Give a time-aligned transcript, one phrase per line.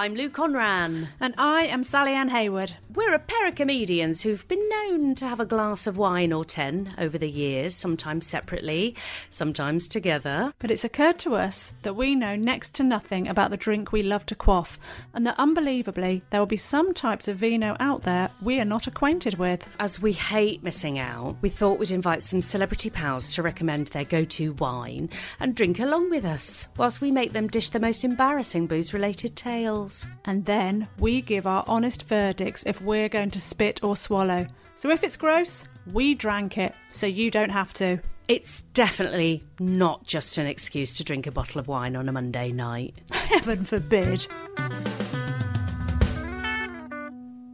[0.00, 1.08] I'm Lou Conran.
[1.20, 2.72] And I am Sally-Anne Hayward.
[2.94, 6.42] We're a pair of comedians who've been known to have a glass of wine or
[6.42, 8.96] ten over the years, sometimes separately,
[9.28, 10.54] sometimes together.
[10.58, 14.02] But it's occurred to us that we know next to nothing about the drink we
[14.02, 14.78] love to quaff,
[15.12, 18.86] and that unbelievably, there will be some types of vino out there we are not
[18.86, 19.68] acquainted with.
[19.78, 24.04] As we hate missing out, we thought we'd invite some celebrity pals to recommend their
[24.06, 28.02] go to wine and drink along with us, whilst we make them dish the most
[28.02, 29.89] embarrassing booze related tales.
[30.24, 34.46] And then we give our honest verdicts if we're going to spit or swallow.
[34.74, 38.00] So if it's gross, we drank it, so you don't have to.
[38.28, 42.52] It's definitely not just an excuse to drink a bottle of wine on a Monday
[42.52, 42.94] night.
[43.12, 44.26] Heaven forbid.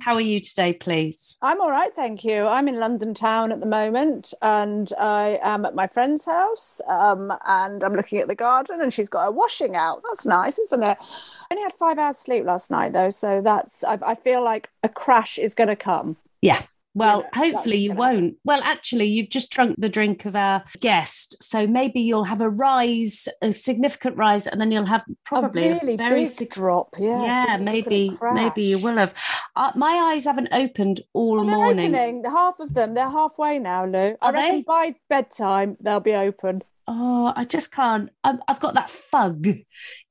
[0.07, 1.37] How are you today, please?
[1.43, 2.47] I'm all right, thank you.
[2.47, 7.33] I'm in London town at the moment, and I am at my friend's house, um,
[7.45, 10.05] and I'm looking at the garden, and she's got her washing out.
[10.07, 10.97] That's nice, isn't it?
[11.01, 13.83] I only had five hours sleep last night, though, so that's.
[13.83, 16.17] I, I feel like a crash is going to come.
[16.41, 16.63] Yeah.
[16.97, 18.37] Well, You know, hopefully you won't.
[18.43, 22.49] Well, actually, you've just drunk the drink of our guest, so maybe you'll have a
[22.49, 26.51] rise, a significant rise, and then you'll have probably a a really very big sig-
[26.51, 26.97] drop.
[26.99, 29.13] Yeah, yeah, maybe maybe you will have.
[29.55, 31.95] Uh, my eyes haven't opened all they're morning.
[31.95, 32.25] opening.
[32.25, 32.95] Half of them.
[32.95, 34.17] They're halfway now, Lou.
[34.23, 34.63] I Are reckon they?
[34.63, 36.63] by bedtime they'll be open.
[36.89, 38.09] Oh, I just can't.
[38.25, 39.65] I've, I've got that fug, you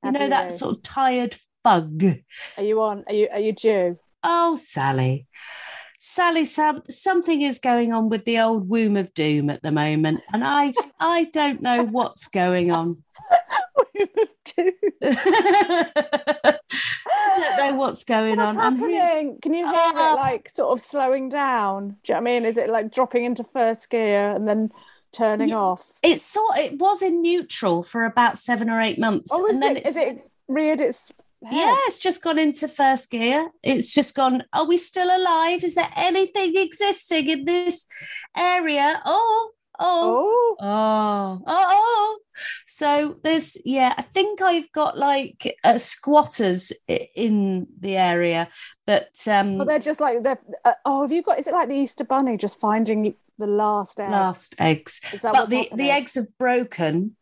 [0.03, 2.03] Have know, that sort of tired fug.
[2.57, 3.05] Are you on?
[3.07, 3.27] Are you?
[3.31, 3.97] Are you due?
[4.23, 5.25] Oh, Sally.
[6.07, 10.21] Sally, some, something is going on with the old womb of doom at the moment,
[10.31, 13.03] and I I don't know what's going on.
[13.95, 14.73] womb of doom.
[15.01, 16.59] I
[17.57, 18.77] don't know what's going What's on.
[18.77, 19.39] Happening?
[19.41, 20.13] Can you hear Ah.
[20.13, 21.97] it like sort of slowing down?
[22.03, 22.45] Do you know what I mean?
[22.45, 24.69] Is it like dropping into first gear and then
[25.11, 25.55] turning Yeah.
[25.57, 25.91] off?
[26.03, 26.59] It's sort.
[26.59, 29.87] It was in neutral for about seven or eight months, Oh, is and then it?
[29.87, 31.11] Is it reared its
[31.51, 33.49] Yeah, it's just gone into first gear.
[33.63, 34.43] It's just gone.
[34.53, 35.63] Are we still alive?
[35.63, 37.85] Is there anything existing in this
[38.35, 39.01] area?
[39.05, 42.17] Oh, oh, Oh, oh, oh, oh.
[42.65, 48.49] So there's, yeah, I think I've got like uh, squatters in the area
[48.87, 50.39] that, um, well, they're just like they're.
[50.63, 51.39] Uh, oh, have you got?
[51.39, 54.11] Is it like the Easter Bunny just finding the last egg?
[54.11, 55.01] last eggs.
[55.13, 55.77] Is that But the, happening?
[55.77, 57.15] the eggs have broken.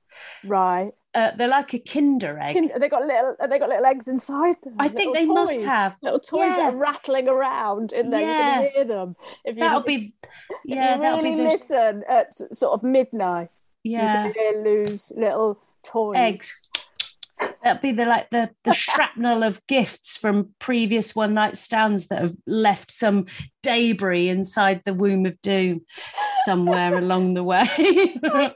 [0.43, 0.91] Right.
[1.15, 2.55] Uh, they're like a Kinder egg.
[2.79, 3.35] They got little.
[3.47, 4.75] They got little eggs inside them?
[4.79, 5.95] I think they must have.
[6.01, 6.55] little toys Yeah.
[6.57, 8.21] that are rattling around in there.
[8.21, 8.61] Yeah.
[8.61, 9.15] You can hear them.
[9.45, 10.13] If you That'll be,
[10.65, 13.49] yeah, that'll really be listen at sort of midnight.
[13.83, 14.25] yeah.
[14.27, 16.15] You can hear Lou's little toys.
[16.17, 16.61] eggs.
[17.63, 22.21] That'd be the like the the shrapnel of gifts from previous one night stands that
[22.21, 23.25] have left some
[23.61, 25.81] debris inside the womb of doom
[26.43, 27.59] somewhere along the way.
[27.67, 27.67] I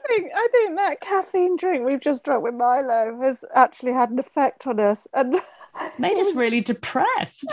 [0.06, 4.18] think I think that caffeine drink we've just drunk with Milo has actually had an
[4.18, 7.50] effect on us, and it's Made us really depressed.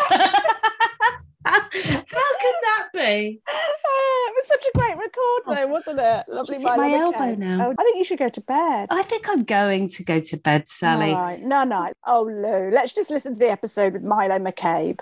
[1.46, 3.42] How could that be?
[3.48, 5.56] Oh, it was such a great record, oh.
[5.56, 6.26] though, wasn't it?
[6.28, 7.00] Lovely my McCann.
[7.00, 7.68] elbow now.
[7.68, 8.88] Oh, I think you should go to bed.
[8.90, 11.12] I think I'm going to go to bed, Sally.
[11.12, 11.94] All right, no, no.
[12.06, 15.00] Oh, Lou, let's just listen to the episode with Milo McCabe.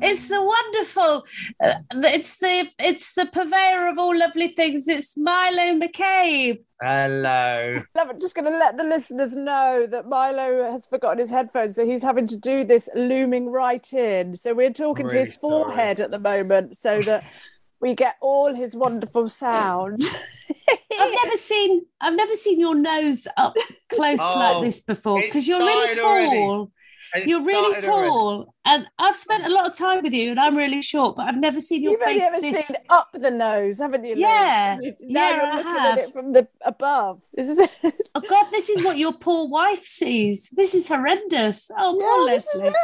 [0.00, 1.24] It's the wonderful.
[1.62, 4.88] Uh, it's the it's the purveyor of all lovely things.
[4.88, 6.60] It's Milo McCabe.
[6.80, 7.82] Hello.
[7.98, 11.84] I'm just going to let the listeners know that Milo has forgotten his headphones, so
[11.84, 14.36] he's having to do this looming right in.
[14.36, 17.24] So we're talking to Really his forehead at the moment, so that
[17.80, 20.02] we get all his wonderful sound.
[21.00, 23.54] I've never seen I've never seen your nose up
[23.88, 26.70] close Oh, like this before because you're really started already.
[27.12, 27.22] Tall.
[27.22, 28.08] I You're really started already.
[28.10, 31.26] tall, and I've spent a lot of time with you, and I'm really short, but
[31.28, 32.66] I've never seen your You've only face ever this.
[32.66, 34.14] seen up the nose, haven't you?
[34.16, 34.74] Yeah.
[34.74, 35.98] And Now Yeah, you're I looking have.
[35.98, 37.22] at it from the above.
[37.34, 37.94] This is it.
[38.14, 40.48] Oh God, this is what your poor wife sees.
[40.52, 41.70] This is horrendous.
[41.78, 42.74] Oh, poor Yeah, this is Leslie.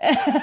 [0.00, 0.42] it.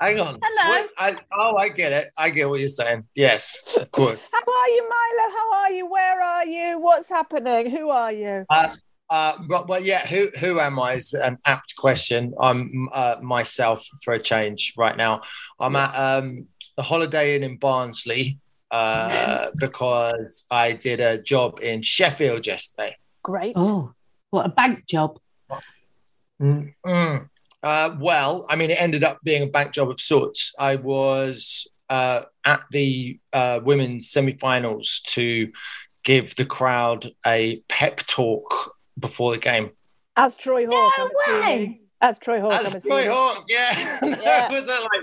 [0.00, 0.38] Hang on.
[0.42, 0.82] Hello.
[0.82, 2.08] What- I, oh, I get it.
[2.18, 3.04] I get what you're saying.
[3.14, 4.30] Yes, of course.
[4.34, 5.30] How are you, Milo?
[5.32, 5.86] How are you?
[5.86, 6.78] Where are you?
[6.78, 7.70] What's happening?
[7.70, 8.44] Who are you?
[8.50, 8.76] Uh,
[9.08, 10.06] but, well, yeah.
[10.06, 12.34] Who who am I is an apt question.
[12.40, 15.22] I'm uh, myself for a change right now.
[15.60, 18.38] I'm at um, a Holiday Inn in Barnsley
[18.70, 22.96] uh, because I did a job in Sheffield yesterday.
[23.22, 23.54] Great.
[23.56, 23.92] Oh,
[24.30, 25.18] what a bank job.
[26.40, 27.28] Mm, mm.
[27.62, 30.52] Uh, well, I mean, it ended up being a bank job of sorts.
[30.58, 35.50] I was uh, at the uh, women's semi-finals to
[36.04, 39.70] give the crowd a pep talk before the game.
[40.16, 41.42] As Troy Hawke, No I'm assuming.
[41.70, 41.80] way.
[42.00, 43.04] As Troy Hawke, I'm As assuming.
[43.04, 43.98] Troy Hawke, yeah.
[44.02, 44.46] No, Yeah.
[44.46, 45.02] it was uh, like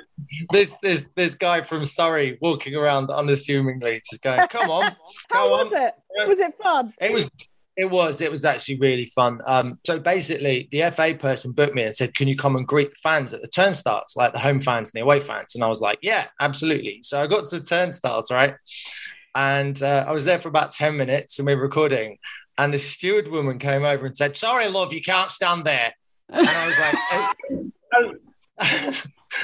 [0.51, 4.95] this, this, this guy from Surrey walking around unassumingly, just going, "Come on,
[5.31, 5.93] How go was on." it?
[6.27, 6.93] Was it fun?
[7.01, 7.23] It was.
[7.75, 8.21] It was.
[8.21, 9.41] It was actually really fun.
[9.47, 12.91] Um, so basically, the FA person booked me and said, "Can you come and greet
[12.91, 15.67] the fans at the turnstiles, like the home fans and the away fans?" And I
[15.67, 18.53] was like, "Yeah, absolutely." So I got to the turnstiles, right,
[19.35, 22.17] and uh, I was there for about ten minutes, and we were recording.
[22.57, 25.93] And the steward woman came over and said, "Sorry, love, you can't stand there."
[26.29, 28.13] And I was like, "Oh, oh."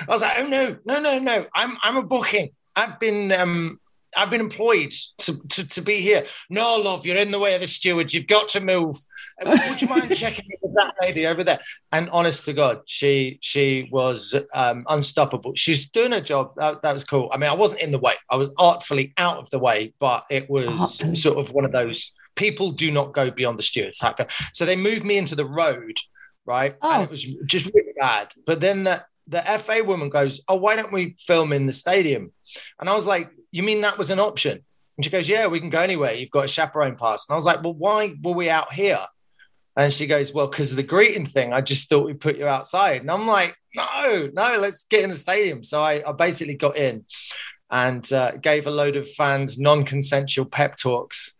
[0.07, 1.45] I was like, "Oh no, no, no, no!
[1.53, 2.51] I'm I'm a booking.
[2.75, 3.79] I've been um."
[4.17, 6.25] I've been employed to, to, to be here.
[6.49, 8.13] No, love, you're in the way of the stewards.
[8.13, 8.95] You've got to move.
[9.39, 11.59] Uh, Would you mind checking with that lady over there?
[11.91, 15.53] And honest to God, she she was um, unstoppable.
[15.55, 16.53] She's doing her job.
[16.55, 17.29] That, that was cool.
[17.31, 18.15] I mean, I wasn't in the way.
[18.29, 22.11] I was artfully out of the way, but it was sort of one of those
[22.39, 24.17] people do not go beyond the stewards type.
[24.53, 25.97] So they moved me into the road,
[26.45, 26.75] right?
[26.81, 26.89] Oh.
[26.89, 28.33] And it was just really bad.
[28.47, 32.31] But then the the FA woman goes, "Oh, why don't we film in the stadium?"
[32.79, 34.65] And I was like, "You mean that was an option?"
[34.97, 36.13] And she goes, "Yeah, we can go anywhere.
[36.13, 39.05] You've got a chaperone pass." And I was like, "Well, why were we out here?"
[39.75, 41.53] And she goes, "Well, because of the greeting thing.
[41.53, 45.11] I just thought we'd put you outside." And I'm like, "No, no, let's get in
[45.11, 47.05] the stadium." So I, I basically got in
[47.69, 51.37] and uh, gave a load of fans non-consensual pep talks.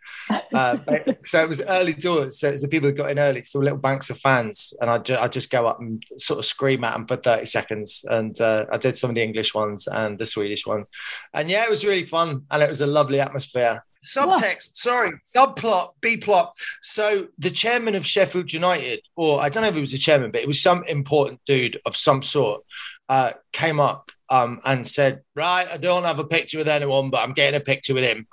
[0.54, 0.78] Uh,
[1.24, 2.40] so it was early doors.
[2.40, 4.90] So it was the people that got in early, so little banks of fans, and
[4.90, 8.06] I, ju- I just go up and sort of scream at them for thirty seconds.
[8.10, 10.90] And uh, I did some of the English ones and the Swedish ones,
[11.34, 13.84] and yeah, it was really fun, and it was a lovely atmosphere.
[14.06, 16.56] Subtext, sorry, subplot, B plot.
[16.82, 20.32] So the chairman of Sheffield United, or I don't know if it was a chairman,
[20.32, 22.64] but it was some important dude of some sort,
[23.10, 27.18] uh, came up um, and said, "Right, I don't have a picture with anyone, but
[27.18, 28.28] I'm getting a picture with him."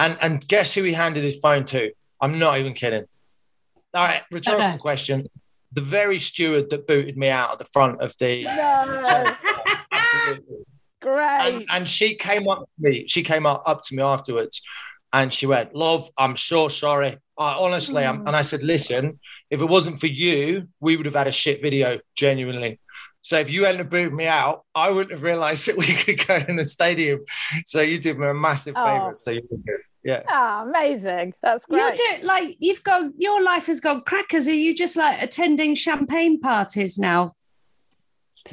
[0.00, 1.90] And and guess who he handed his phone to?
[2.20, 3.04] I'm not even kidding.
[3.94, 4.78] All right, rhetorical Okay.
[4.78, 5.22] question.
[5.72, 8.44] The very steward that booted me out at the front of the.
[8.44, 9.36] No.
[11.00, 11.40] Great.
[11.54, 13.04] and, and she came up to me.
[13.08, 14.62] She came up, up to me afterwards,
[15.12, 17.18] and she went, "Love, I'm so sorry.
[17.38, 18.26] I, honestly, I'm." Hmm.
[18.28, 21.62] And I said, "Listen, if it wasn't for you, we would have had a shit
[21.62, 22.00] video.
[22.16, 22.80] Genuinely."
[23.22, 26.26] So if you hadn't have booted me out, I wouldn't have realised that we could
[26.26, 27.20] go in the stadium.
[27.64, 28.84] So you did me a massive Oh.
[28.84, 29.14] favour.
[29.14, 29.80] So you were good.
[30.04, 30.22] Yeah.
[30.28, 31.34] Ah, amazing.
[31.42, 31.96] That's You great.
[32.20, 34.48] do like you've got your life has gone crackers.
[34.48, 37.34] Are you just like attending champagne parties now?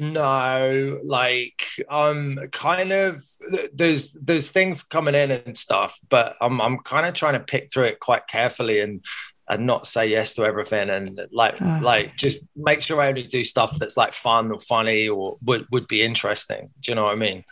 [0.00, 3.22] No, like I'm kind of
[3.72, 7.72] there's there's things coming in and stuff, but I'm I'm kind of trying to pick
[7.72, 9.02] through it quite carefully and
[9.48, 11.78] and not say yes to everything and like Ah.
[11.82, 15.66] like just make sure I only do stuff that's like fun or funny or would
[15.70, 16.70] would be interesting.
[16.80, 17.44] Do you know what I mean?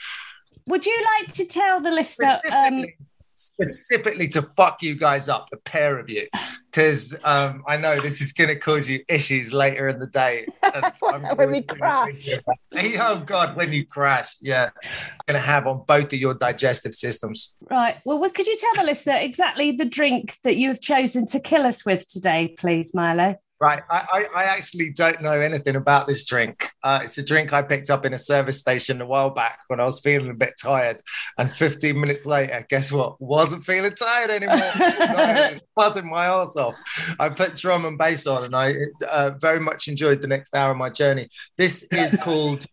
[0.66, 2.40] Would you like to tell the listener?
[2.50, 2.86] Um,
[3.34, 6.28] Specifically, specifically to fuck you guys up, a pair of you,
[6.70, 10.46] because um, I know this is going to cause you issues later in the day.
[10.74, 12.28] and I'm When we crash.
[12.74, 14.90] Oh God, when you crash, yeah, I'm
[15.26, 17.54] going to have on both of your digestive systems.
[17.70, 17.96] right.
[18.04, 21.66] Well, could you tell the listener exactly the drink that you have chosen to kill
[21.66, 23.36] us with today, please, Milo?
[23.64, 26.68] Right, I, I, I actually don't know anything about this drink.
[26.82, 29.80] Uh, it's a drink I picked up in a service station a while back when
[29.80, 31.00] I was feeling a bit tired,
[31.38, 33.18] and 15 minutes later, guess what?
[33.22, 35.60] Wasn't feeling tired anymore.
[35.74, 36.74] Buzzing my ass off.
[37.18, 38.74] I put drum and bass on, and I
[39.08, 41.30] uh, very much enjoyed the next hour of my journey.
[41.56, 42.66] This is called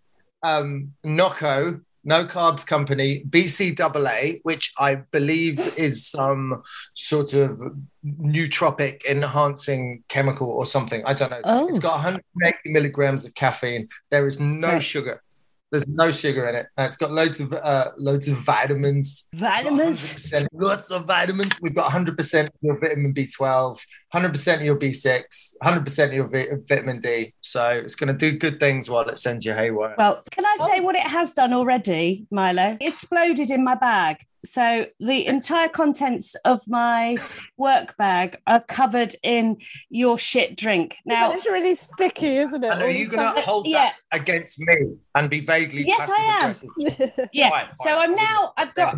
[0.43, 1.79] um, Nocco.
[2.03, 6.61] No Carbs Company, BCAA, which I believe is some
[6.93, 7.59] sort of
[8.05, 11.03] nootropic enhancing chemical or something.
[11.05, 11.41] I don't know.
[11.43, 11.67] Oh.
[11.67, 13.87] It's got 180 milligrams of caffeine.
[14.09, 15.21] There is no sugar.
[15.69, 16.67] There's no sugar in it.
[16.75, 19.25] And it's got loads of uh, loads of vitamins.
[19.33, 20.33] Vitamins.
[20.53, 21.53] lots of vitamins.
[21.61, 23.79] We've got 100% of vitamin B12,
[24.11, 27.33] hundred percent of your B6, hundred percent of your vi- vitamin D.
[27.41, 29.95] So it's going to do good things while it sends you haywire.
[29.97, 30.67] Well, can I Oh.
[30.67, 32.77] say what it has done already, Milo?
[32.79, 34.17] It exploded in my bag.
[34.43, 37.15] So the entire contents of my
[37.57, 39.57] work bag are covered in
[39.91, 40.97] your shit drink.
[41.05, 42.71] Now, it's really sticky, isn't it?
[42.71, 43.91] and are you going to hold Yeah.
[44.11, 46.39] that against me and be vaguely Yes, I am.
[46.41, 47.29] passive-aggressive?
[47.33, 47.49] yeah.
[47.49, 48.09] Fine, so fine.
[48.09, 48.53] I'm now.
[48.57, 48.95] I've got.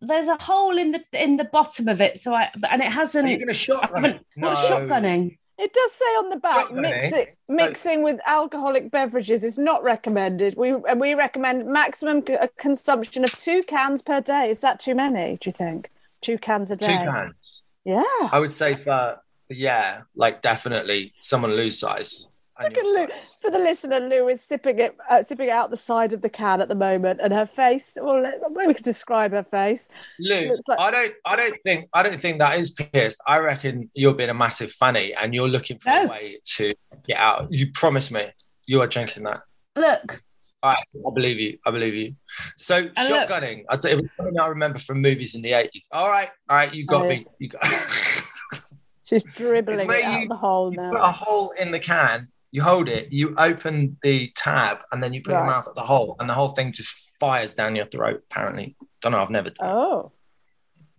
[0.00, 2.18] There's a hole in the in the bottom of it.
[2.18, 3.26] So I and it hasn't.
[3.26, 4.02] Are you going to shotgun?
[4.04, 4.16] haven't.
[4.16, 4.26] it?
[4.36, 5.36] What's shotgunning?
[5.58, 6.80] It does say on the back, Shotgunning.
[6.80, 10.54] mixing, mixing with alcoholic beverages is not recommended.
[10.56, 14.48] We and we recommend maximum c- a consumption of two cans per day.
[14.48, 15.36] Is that too many?
[15.36, 15.90] Do you think
[16.22, 16.86] two cans a day?
[16.86, 17.62] Two cans.
[17.84, 18.02] Yeah.
[18.32, 22.26] I would say for yeah, like definitely someone lose size.
[22.62, 23.06] Look Lou.
[23.40, 26.60] For the listener, Lou is sipping it, uh, sipping out the side of the can
[26.60, 27.96] at the moment, and her face.
[28.00, 29.88] Well, maybe we could describe her face.
[30.18, 33.20] Lou, like- I don't, I don't think, I don't think that is pierced.
[33.26, 36.04] I reckon you're being a massive fanny and you're looking for No.
[36.04, 36.74] a way to
[37.06, 37.48] get out.
[37.50, 38.26] You promise me
[38.66, 39.40] you are drinking that.
[39.76, 40.22] Look,
[40.62, 41.58] All right, I believe you.
[41.64, 42.14] I believe you.
[42.56, 45.40] So And look- shotgunning, I tell you, it was something I remember from movies in
[45.42, 45.88] the eighties.
[45.92, 47.24] All right, all right, you got Oh, me.
[47.38, 47.64] You got.
[49.04, 50.90] She's dribbling it out you- the hole now.
[50.90, 52.28] put a hole in the can.
[52.52, 53.12] You hold it.
[53.12, 56.34] You open the tab, and then you put your mouth at the hole, and the
[56.34, 58.22] whole thing just fires down your throat.
[58.30, 59.18] Apparently, don't know.
[59.22, 59.66] I've never done.
[59.68, 59.72] it.
[59.72, 60.12] Oh,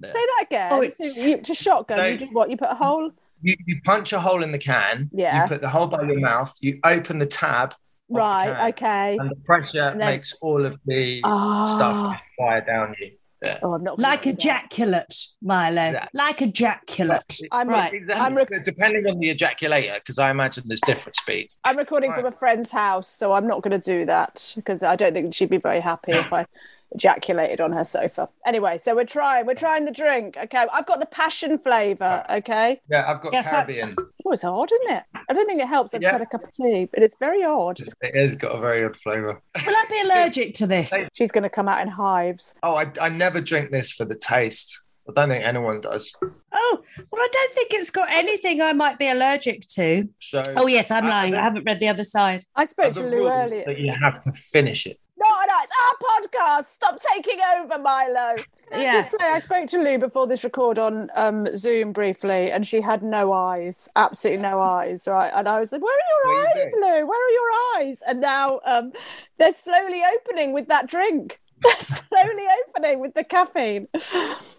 [0.01, 0.07] Yeah.
[0.11, 0.69] say that again.
[0.73, 2.49] Oh, so it's- you, to shotgun, So- you do what?
[2.49, 3.11] You put a hole.
[3.43, 5.09] You, you punch a hole in the can.
[5.11, 5.41] Yeah.
[5.41, 6.53] You put the hole by your mouth.
[6.61, 7.73] You open the tab.
[8.09, 8.45] the Right.
[8.55, 8.69] can.
[8.69, 9.17] Okay.
[9.19, 11.67] And the pressure And then- makes all of the Ah.
[11.67, 13.11] stuff fire down you.
[13.41, 13.59] Yeah.
[13.63, 15.91] Oh, I'm not like do ejaculate, Milo.
[15.91, 16.07] Yeah.
[16.13, 17.39] Like ejaculate.
[17.51, 17.93] I'm Right.
[17.93, 18.23] Exactly.
[18.23, 21.57] I'm rec- Depending on the ejaculator, because I imagine there's different speeds.
[21.63, 24.95] I'm recording from a friend's house, so I'm not going to do that because I
[24.95, 26.45] don't think she'd be very happy if I
[26.93, 28.29] ejaculated on her sofa.
[28.45, 29.45] Anyway, so we're trying.
[29.45, 30.37] We're trying the drink.
[30.37, 32.23] Okay, I've got the passion flavour.
[32.29, 32.81] Okay.
[32.89, 33.95] Yeah, I've got Yes, I- Caribbean.
[34.25, 35.03] Oh, it's odd, isn't it?
[35.29, 35.93] I don't think it helps.
[35.93, 36.11] I've Yeah.
[36.11, 37.79] just had a cup of tea, but it's very odd.
[37.79, 39.41] It has got a very odd flavour.
[39.65, 40.93] Will I be allergic to this?
[41.13, 42.53] She's going to come out in hives.
[42.63, 44.79] Oh, I, I never drink this for the taste.
[45.09, 46.13] I don't think anyone does.
[46.53, 46.79] Oh,
[47.11, 50.07] well, I don't think it's got anything I might be allergic to.
[50.19, 51.33] So, Oh, yes, I'm Uh, lying.
[51.33, 52.43] I haven't read the other side.
[52.55, 53.63] I spoke to Lou earlier.
[53.65, 54.99] that you have to finish it.
[55.31, 56.65] No, no, it's our podcast.
[56.67, 58.35] Stop taking over, Milo.
[58.73, 58.93] I Yeah.
[59.01, 62.81] just say, I spoke to Lou before this record on um, Zoom briefly, and she
[62.81, 65.31] had no eyes, absolutely no eyes, right?
[65.33, 67.07] And I was like, "Where are your What are you eyes, Lou?
[67.07, 68.93] Where are your eyes?" And now um,
[69.37, 71.40] they're slowly opening with that drink.
[71.63, 73.87] They're slowly opening with the caffeine.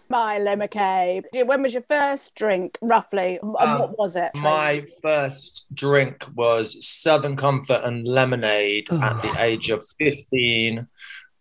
[0.09, 3.39] Milo McCabe, when was your first drink, roughly?
[3.41, 4.31] And Um, what was it?
[4.35, 10.87] My first drink was Southern Comfort and lemonade at the age of 15.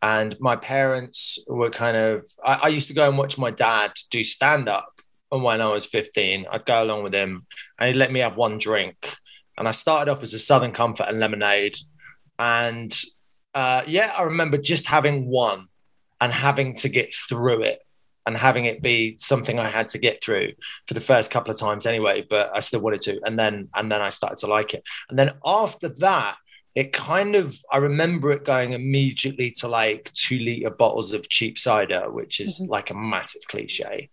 [0.02, 3.92] And my parents were kind of, I, I used to go and watch my dad
[4.10, 5.00] do stand up.
[5.30, 7.46] And when I was 15, I'd go along with him
[7.78, 9.14] and he'd let me have one drink.
[9.56, 11.76] And I started off as a Southern Comfort and lemonade.
[12.38, 12.92] And
[13.54, 15.68] uh, yeah, I remember just having one
[16.20, 17.80] and having to get through it
[18.24, 20.52] and having it be something I had to get through
[20.86, 23.20] for the first couple of times anyway, but I still wanted to.
[23.24, 24.84] And then and then I started to like it.
[25.10, 26.36] And then after that,
[26.74, 31.58] it kind of I remember it going immediately to like two liter bottles of cheap
[31.58, 32.68] cider, which is Mhm.
[32.68, 34.08] like a massive cliche.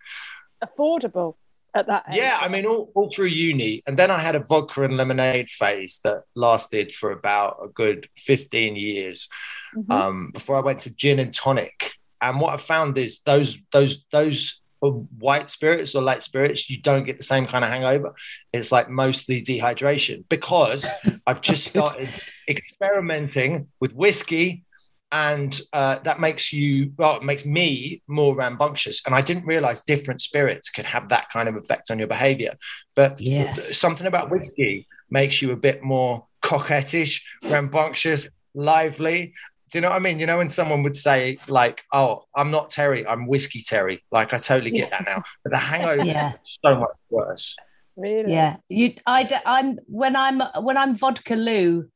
[0.61, 1.35] affordable
[1.75, 2.17] at that age.
[2.17, 3.81] Yeah, I mean, all, all through uni.
[3.87, 8.07] And then I had a vodka and lemonade phase that lasted for about a good
[8.17, 9.29] 15 years
[9.75, 9.91] Mhm.
[9.91, 11.93] um, before I went to gin and tonic.
[12.21, 17.03] And what I found is those those those white spirits or light spirits, you don't
[17.03, 18.13] get the same kind of hangover.
[18.53, 20.87] It's like mostly dehydration because
[21.27, 22.09] I've just started
[22.47, 24.63] experimenting with whiskey.
[25.11, 29.01] And uh, that makes you, well, it makes me more rambunctious.
[29.05, 32.53] And I didn't realize different spirits could have that kind of effect on your behavior.
[32.95, 33.75] But Yes.
[33.77, 39.33] something about whiskey makes you a bit more coquettish, rambunctious, lively.
[39.71, 40.19] Do you know what I mean?
[40.19, 44.03] You know, when someone would say, like, oh, I'm not Terry, I'm whiskey Terry.
[44.11, 45.23] Like, I totally get that now.
[45.43, 46.33] But the hangover Yeah.
[46.33, 47.55] is so much worse.
[47.95, 48.31] really.
[48.31, 48.93] Yeah, you.
[49.05, 51.89] i i'm when I'm when I'm vodka Lou.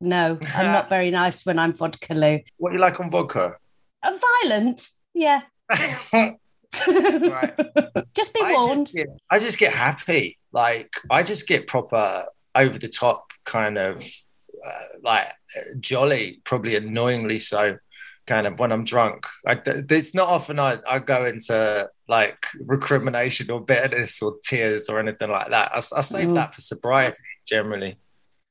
[0.00, 2.40] No, I'm not very nice when I'm vodka Lou.
[2.56, 3.56] What do you like on vodka?
[4.02, 4.88] I'm violent.
[5.14, 5.42] Yeah.
[6.12, 7.54] Right.
[8.14, 8.86] Just be I warned.
[8.86, 10.38] just, get, I just get happy.
[10.52, 15.26] Like I just get proper over the top kind of uh, like
[15.80, 17.76] jolly, probably annoyingly so.
[18.26, 23.50] Kind of when I'm drunk, I, it's not often I, I go into like recrimination
[23.50, 25.72] or bitterness or tears or anything like that.
[25.72, 26.34] I, I save Mm.
[26.34, 27.16] that for sobriety
[27.48, 27.96] generally.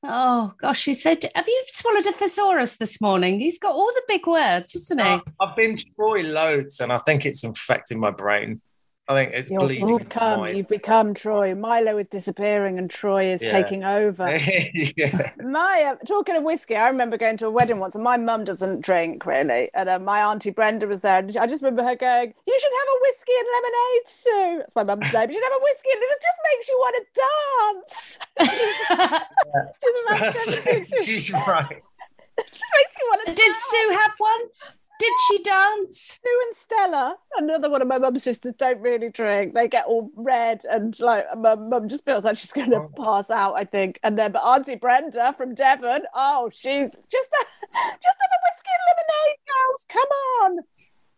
[0.02, 4.02] Oh gosh, he said, "Have you swallowed a thesaurus this morning?" He's got all the
[4.08, 5.06] big words, hasn't he?
[5.06, 8.62] Uh, I've been Troy loads, and I think it's infecting my brain.
[9.10, 9.88] I think it's You're- bleeding.
[9.88, 11.52] You've become, you've become Troy.
[11.56, 13.50] Milo is disappearing and Troy is Yeah.
[13.50, 14.36] taking over.
[14.96, 15.32] yeah.
[15.42, 18.44] My uh, talking of whiskey, I remember going to a wedding once, and my mum
[18.44, 21.96] doesn't drink really, and uh, my auntie Brenda was there, and I just remember her
[21.96, 25.28] going, "You should have a whiskey and lemonade, Sue." That's my mum's name.
[25.28, 28.18] You should have a whiskey, and it just makes you want to dance.
[29.82, 31.82] She's That's- She's right.
[32.38, 33.58] It makes you want to Did dance.
[33.70, 34.40] Sue have one?
[35.00, 36.20] Did she dance?
[36.22, 39.54] Sue and Stella, another one of my mum's sisters, don't really drink.
[39.54, 42.90] They get all red and like my mum just feels like she's going to Oh.
[43.02, 43.98] pass out, I think.
[44.02, 48.70] And then, but Auntie Brenda from Devon, oh, she's just a, just have a whiskey
[48.76, 49.86] and lemonade, girls.
[49.88, 50.08] Come
[50.42, 50.58] on.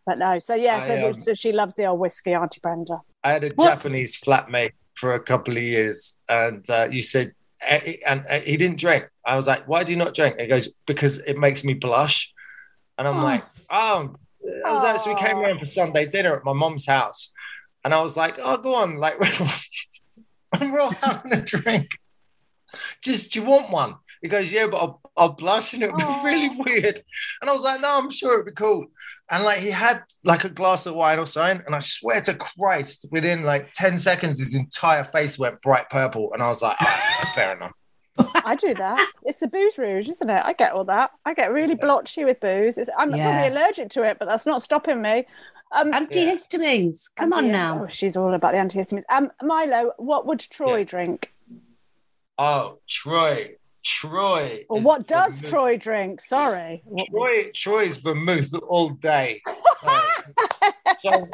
[0.05, 3.01] But no, so yeah, so, I, um, so she loves the old whiskey, Auntie Brenda.
[3.23, 3.67] I had a What?
[3.67, 7.33] Japanese flatmate for a couple of years, and uh, you said,
[7.67, 9.09] eh, and uh, he didn't drink.
[9.25, 12.33] I was like, "Why do you not drink?" He goes, "Because it makes me blush."
[12.97, 13.23] And I'm Oh.
[13.23, 14.15] like, "Oh."
[14.65, 17.31] I was like, so we came around for Sunday dinner at my mom's house,
[17.83, 19.19] and I was like, "Oh, go on, like
[20.61, 21.87] we're all having a drink.
[23.01, 26.03] Just, do you want one?" He goes, "Yeah, but I'll, I'll blush and it'll be
[26.23, 27.01] really weird."
[27.41, 28.85] And I was like, "No, I'm sure it'll be cool."
[29.29, 32.33] And like he had like a glass of wine or something, and I swear to
[32.33, 36.31] Christ, within like 10 seconds, his entire face went bright purple.
[36.33, 37.73] And I was like, "All right, fair enough.
[38.45, 39.11] I do that.
[39.23, 40.41] It's the booze rouge, isn't it?
[40.43, 41.11] I get all that.
[41.25, 42.77] I get really blotchy with booze.
[42.77, 43.31] It's, I'm Yeah.
[43.31, 45.25] probably allergic to it, but that's not stopping me.
[45.71, 47.05] Um, Antihistamines.
[47.15, 47.83] Come on now.
[47.83, 49.03] Oh, she's all about the antihistamines.
[49.09, 50.83] Um, Milo, what would Troy Yeah.
[50.83, 51.33] drink?
[52.37, 53.55] Oh, Troy.
[53.83, 54.65] Troy.
[54.69, 55.49] Or what does vermouth.
[55.49, 56.21] Troy drink?
[56.21, 56.83] Sorry.
[56.87, 59.41] What- Troy, Troy's vermouth all day.
[59.85, 60.01] Uh,
[61.03, 61.29] so,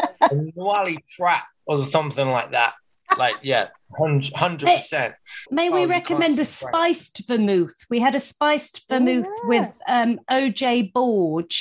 [0.56, 2.74] Wally Pratt or something like that.
[3.16, 3.68] Like, yeah,
[3.98, 5.14] 100%.
[5.52, 7.74] May we Oh, recommend a say spiced vermouth?
[7.90, 9.80] We had a spiced vermouth with yes.
[9.88, 11.52] um, OJ Borg,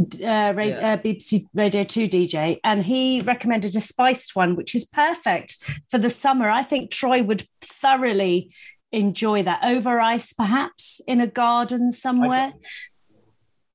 [0.00, 0.92] uh, ra- Yeah.
[0.94, 5.56] uh, BBC Radio 2 DJ, and he recommended a spiced one, which is perfect
[5.90, 6.48] for the summer.
[6.48, 8.50] I think Troy would thoroughly
[8.92, 12.54] enjoy that over ice, perhaps in a garden somewhere.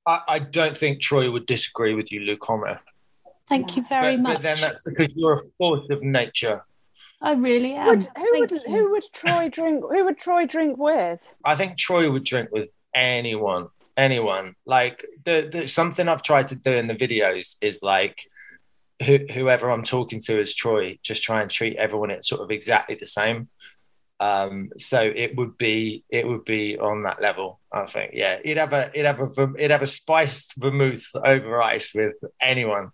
[0.08, 2.80] I, I don't think Troy would disagree with you, Luke Homer.
[3.48, 4.34] Thank you very but, much.
[4.38, 6.64] but then that's because you're a force of nature.
[7.22, 7.88] I really am.
[7.88, 8.60] Would, who Thank would you.
[8.68, 9.84] who would Troy drink?
[9.84, 11.22] Who would Troy drink with?
[11.46, 14.56] I think Troy would drink with anyone, anyone.
[14.66, 18.26] Like the, the something I've tried to do in the videos is like
[19.06, 20.98] who, whoever I'm talking to is Troy.
[21.04, 23.50] Just try and treat everyone at sort of exactly the same.
[24.20, 27.60] Um, so it would be it would be on that level.
[27.72, 28.12] I think.
[28.14, 31.94] Yeah, he'd have a he'd have a verm- he'd have a spiced vermouth over ice
[31.94, 32.92] with anyone.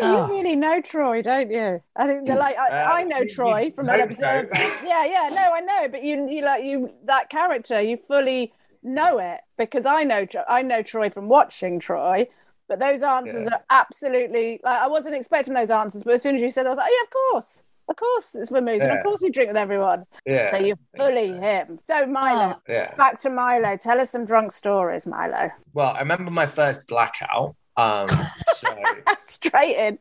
[0.00, 1.82] Oh, you really know Troy, don't you?
[1.96, 4.24] I think they're like I, Uh, I know you- Troy you from an hope so.
[4.40, 4.86] observer.
[4.86, 8.52] yeah, yeah, no, I know, but you you like you that character, you fully
[8.82, 12.28] know it because I know Tro- I know Troy from watching Troy.
[12.68, 13.56] But those answers Yeah.
[13.56, 16.70] are absolutely like I wasn't expecting those answers, but as soon as you said, I
[16.70, 19.48] was like, oh, yeah, of course, of course, it's vermouth, and of course you drink
[19.48, 20.04] with everyone.
[20.24, 20.50] Yeah.
[20.50, 21.80] so you're fully him.
[21.82, 22.62] So Milo, Oh.
[22.68, 22.94] Yeah.
[22.94, 23.76] back to Milo.
[23.76, 25.50] Tell us some drunk stories, Milo.
[25.74, 27.56] Well, I remember my first blackout.
[27.76, 28.08] Um,
[28.56, 28.68] so
[29.20, 29.98] Straight in.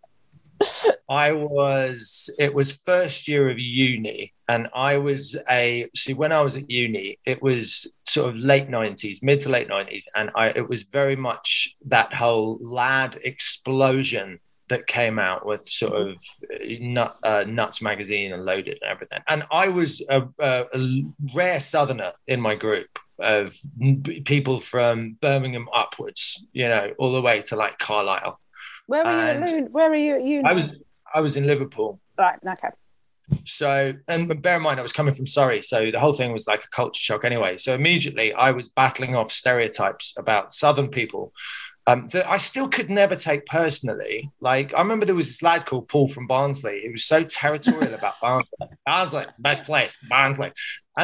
[1.10, 6.42] I was, it was first year of uni, and I was a, see, when I
[6.42, 10.50] was at uni, it was sort of late 90s, mid to late 90s, and I,
[10.50, 16.64] it was very much that whole lad explosion that came out with sort of uh,
[16.80, 19.20] nut, uh, Nuts magazine and Loaded and everything.
[19.28, 21.04] And I was a, a, a
[21.36, 22.88] rare southerner in my group
[23.22, 23.56] of
[24.26, 28.40] people from Birmingham upwards, you know, all the way to like Carlisle.
[28.88, 30.44] Where were you at And- Where were you at uni?
[30.44, 30.74] I was
[31.14, 32.00] I was in Liverpool.
[32.18, 32.40] right.
[32.46, 32.70] Okay.
[33.46, 36.48] So, and bear in mind, I was coming from Surrey, so the whole thing was
[36.48, 37.58] like a culture shock anyway.
[37.58, 41.32] So immediately, I was battling off stereotypes about Southern people
[41.88, 44.30] um, that I still could never take personally.
[44.42, 46.82] Like, I remember there was this lad called Paul from Barnsley.
[46.82, 48.68] He was so territorial about Barnsley.
[48.86, 50.52] Barnsley, best place, Barnsley.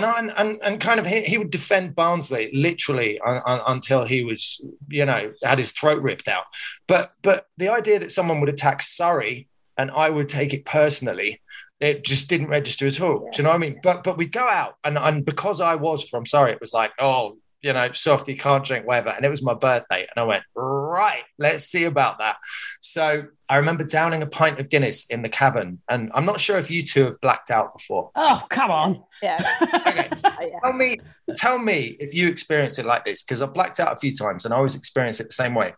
[0.03, 4.23] And, and, and kind of he, he would defend Barnsley literally un, un, until he
[4.23, 6.45] was, you know, had his throat ripped out.
[6.87, 11.41] But but the idea that someone would attack Surrey and I would take it personally,
[11.79, 13.29] it just didn't register at all.
[13.31, 13.79] Do you know what I mean?
[13.81, 16.91] But but we go out and and because I was from Surrey, it was like,
[16.99, 19.09] oh, you know, softy can't drink whatever.
[19.09, 20.01] And it was my birthday.
[20.01, 22.37] And I went, right, let's see about that.
[22.81, 25.81] So I remember downing a pint of Guinness in the cabin.
[25.89, 28.11] And I'm not sure if you two have blacked out before.
[28.15, 29.03] Oh, come on.
[29.21, 29.43] Yeah.
[29.87, 30.09] Okay.
[30.23, 30.59] Oh.
[30.63, 30.97] Tell me,
[31.35, 34.43] tell me if you experience it like this, because I've blacked out a few times
[34.45, 35.73] and I always experience it the same way.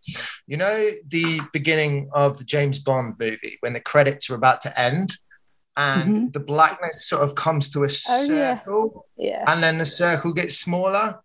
[0.47, 4.79] You know, the beginning of the James Bond movie when the credits are about to
[4.79, 5.17] end
[5.77, 6.29] and mm-hmm.
[6.31, 8.59] the blackness sort of comes to a Oh, yeah.
[8.59, 9.43] circle Yeah.
[9.47, 11.19] and then the circle gets smaller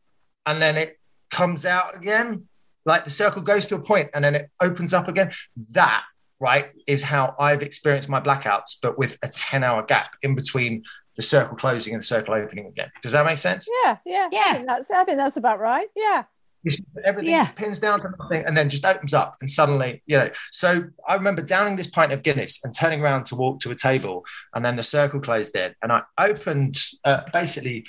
[0.47, 0.97] and then it
[1.31, 2.49] comes out again.
[2.87, 5.33] Like the circle goes to a point and then it opens up again.
[5.73, 6.03] That
[6.41, 10.83] right, is how I've experienced my blackouts, but with a 10 hour gap in between
[11.17, 12.91] the circle closing and the circle opening again.
[13.01, 13.67] Does that make sense?
[13.85, 14.43] Yeah, yeah, Yeah.
[14.49, 15.87] I think that's I think that's about right.
[15.97, 16.25] Yeah.
[16.67, 17.47] It's- everything Yeah.
[17.53, 21.15] pins down to nothing and then just opens up and suddenly you know so i
[21.15, 24.65] remember downing this pint of guinness and turning around to walk to a table and
[24.65, 27.85] then the circle closed in and i opened uh, basically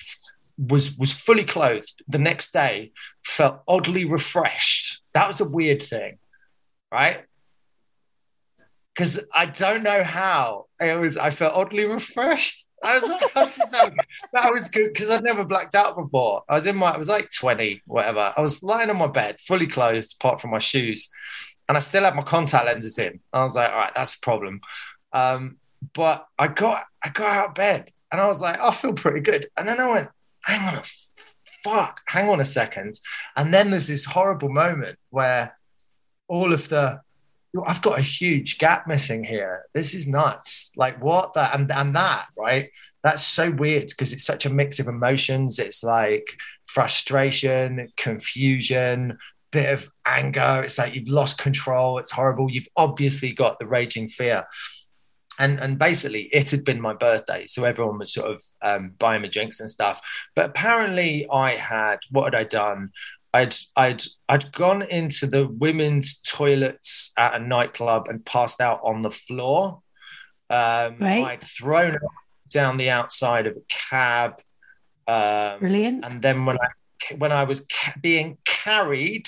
[0.58, 2.92] was was fully clothed the next day
[3.26, 6.18] felt oddly refreshed that was a weird thing
[6.92, 7.26] right
[8.94, 13.04] because i don't know how it was i felt oddly refreshed I was,
[13.36, 13.90] I so,
[14.34, 16.44] that was good because I'd never blacked out before.
[16.48, 18.34] I was in my, I was like 20, whatever.
[18.36, 21.10] I was lying on my bed, fully clothed, apart from my shoes,
[21.68, 23.20] and I still had my contact lenses in.
[23.34, 24.62] I was like, all right, that's a problem.
[25.14, 25.58] Um,
[25.94, 29.22] but I got, I got out of bed, and I was like, I feel pretty
[29.22, 29.48] good.
[29.58, 30.10] And then I went,
[30.46, 30.82] hang on a
[31.64, 33.00] fuck, hang on a second.
[33.36, 35.58] And then there's this horrible moment where
[36.28, 37.02] all of the
[37.66, 39.64] I've got a huge gap missing here.
[39.74, 40.72] This is nuts.
[40.76, 42.70] Like what that and and that, right?
[43.02, 45.58] That's so weird because it's such a mix of emotions.
[45.60, 49.18] It's like frustration, confusion,
[49.52, 50.62] bit of anger.
[50.64, 51.98] It's like you've lost control.
[51.98, 52.52] It's horrible.
[52.52, 54.46] You've obviously got the raging fear.
[55.40, 57.46] And and basically it had been my birthday.
[57.48, 60.00] So everyone was sort of um, buying me drinks and stuff.
[60.36, 62.92] But apparently I had what had I done?
[63.34, 69.02] I'd I'd I'd gone into the women's toilets at a nightclub and passed out on
[69.02, 69.82] the floor.
[70.50, 71.26] Um, Right.
[71.26, 71.98] I'd thrown
[72.50, 74.40] down the outside of a cab,
[75.08, 76.06] um, Brilliant.
[76.06, 76.68] and then when I
[77.18, 79.28] when I was ca- being carried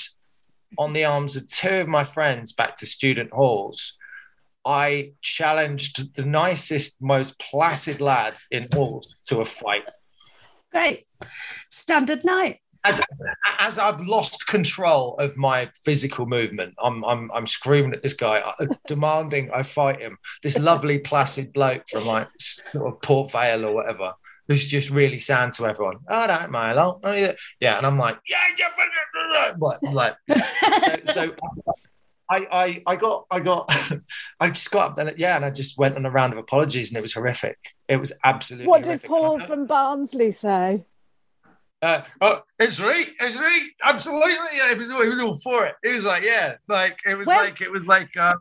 [0.77, 3.97] on the arms of two of my friends back to student halls,
[4.67, 9.83] I challenged the nicest, most placid lad in halls to a fight.
[10.71, 11.07] Great.
[11.69, 12.59] Standard night.
[12.83, 13.01] as,
[13.59, 18.39] as I've lost control of my physical movement, I'm I'm I'm screaming at this guy,
[18.39, 20.17] uh, demanding I fight him.
[20.43, 24.13] This lovely placid bloke from like sort of Port Vale or whatever,
[24.47, 27.33] who's just really saying to everyone, "Oh, don't Milo, oh, yeah.
[27.59, 28.69] yeah," and I'm like, "Yeah, yeah,"
[29.59, 30.15] but like,
[31.11, 31.35] so, so
[32.29, 33.71] I, I I got I got
[34.39, 36.89] I just got up there, yeah, and I just went on a round of apologies,
[36.91, 37.57] and it was horrific.
[37.87, 38.67] It was absolutely.
[38.67, 39.05] What did horrific.
[39.05, 40.85] I Paul from Barnsley say?
[41.83, 44.31] uh, oh, it's right, it's right, absolutely.
[44.55, 45.75] Yeah, he was, all- he was all for it.
[45.83, 48.39] He was like, yeah, like it was Well- like it was like um,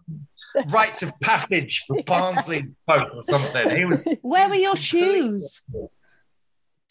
[0.69, 3.77] rites of passage for Barnsley folk or something.
[3.77, 4.07] He was.
[4.23, 5.63] Where were your shoes?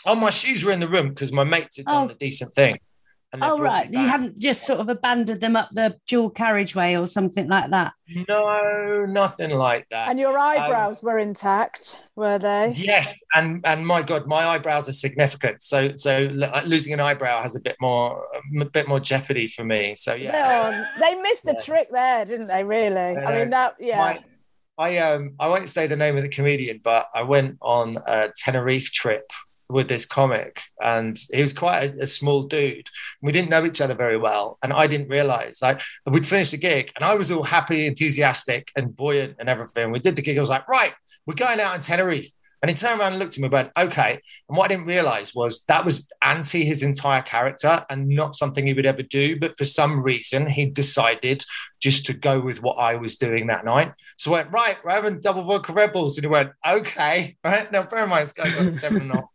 [0.05, 2.07] Oh, my shoes were in the room because my mates had done Oh.
[2.09, 2.77] the decent thing.
[3.33, 3.91] And Oh, right.
[3.91, 7.91] You haven't just sort of abandoned them up the dual carriageway or something like that.
[8.29, 10.09] No, nothing like that.
[10.09, 12.71] And your um, eyebrows were intact, were they?
[12.75, 15.63] Yes, and and my God, my eyebrows are significant.
[15.63, 19.47] So so uh, losing an eyebrow has a bit more um, a bit more jeopardy
[19.49, 19.95] for me.
[19.97, 20.31] So yeah.
[20.31, 21.59] They're They missed a Yeah.
[21.61, 22.63] trick there, didn't they?
[22.63, 22.95] Really?
[23.17, 23.97] I mean, that yeah.
[23.97, 24.23] My-
[24.77, 28.29] I um I won't say the name of the comedian, but I went on a
[28.35, 29.23] Tenerife trip
[29.69, 32.87] with this comic, and he was quite a, a small dude.
[33.21, 36.57] We didn't know each other very well, and I didn't realize like we'd finished the
[36.57, 39.91] gig, and I was all happy, enthusiastic, and buoyant, and everything.
[39.91, 40.37] We did the gig.
[40.37, 40.93] I was like, right,
[41.25, 42.31] we're going out in Tenerife.
[42.65, 44.19] And he turned around and looked at me and went, okay.
[44.49, 48.65] And what I didn't realize was that was anti his entire character and not something
[48.65, 49.39] he would ever do.
[49.39, 51.45] But for some reason, he decided
[51.79, 53.93] just to go with what I was doing that night.
[54.17, 57.35] So I went, right, we're having double vodka Red Bulls And he went, okay.
[57.43, 57.71] Right.
[57.71, 59.25] Now, bear in mind, this guy's got seven and a half.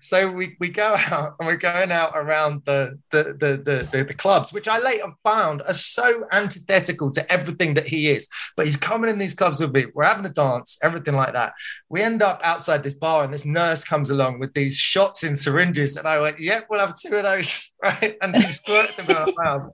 [0.00, 4.14] So we, we go out and we're going out around the the, the the the
[4.14, 8.28] clubs, which I later found are so antithetical to everything that he is.
[8.56, 9.86] But he's coming in these clubs with me.
[9.94, 11.52] We're having a dance, everything like that.
[11.88, 15.36] We end up outside this bar, and this nurse comes along with these shots in
[15.36, 19.16] syringes, and I went, "Yep, we'll have two of those, right?" And she squirted them
[19.16, 19.72] our mouth.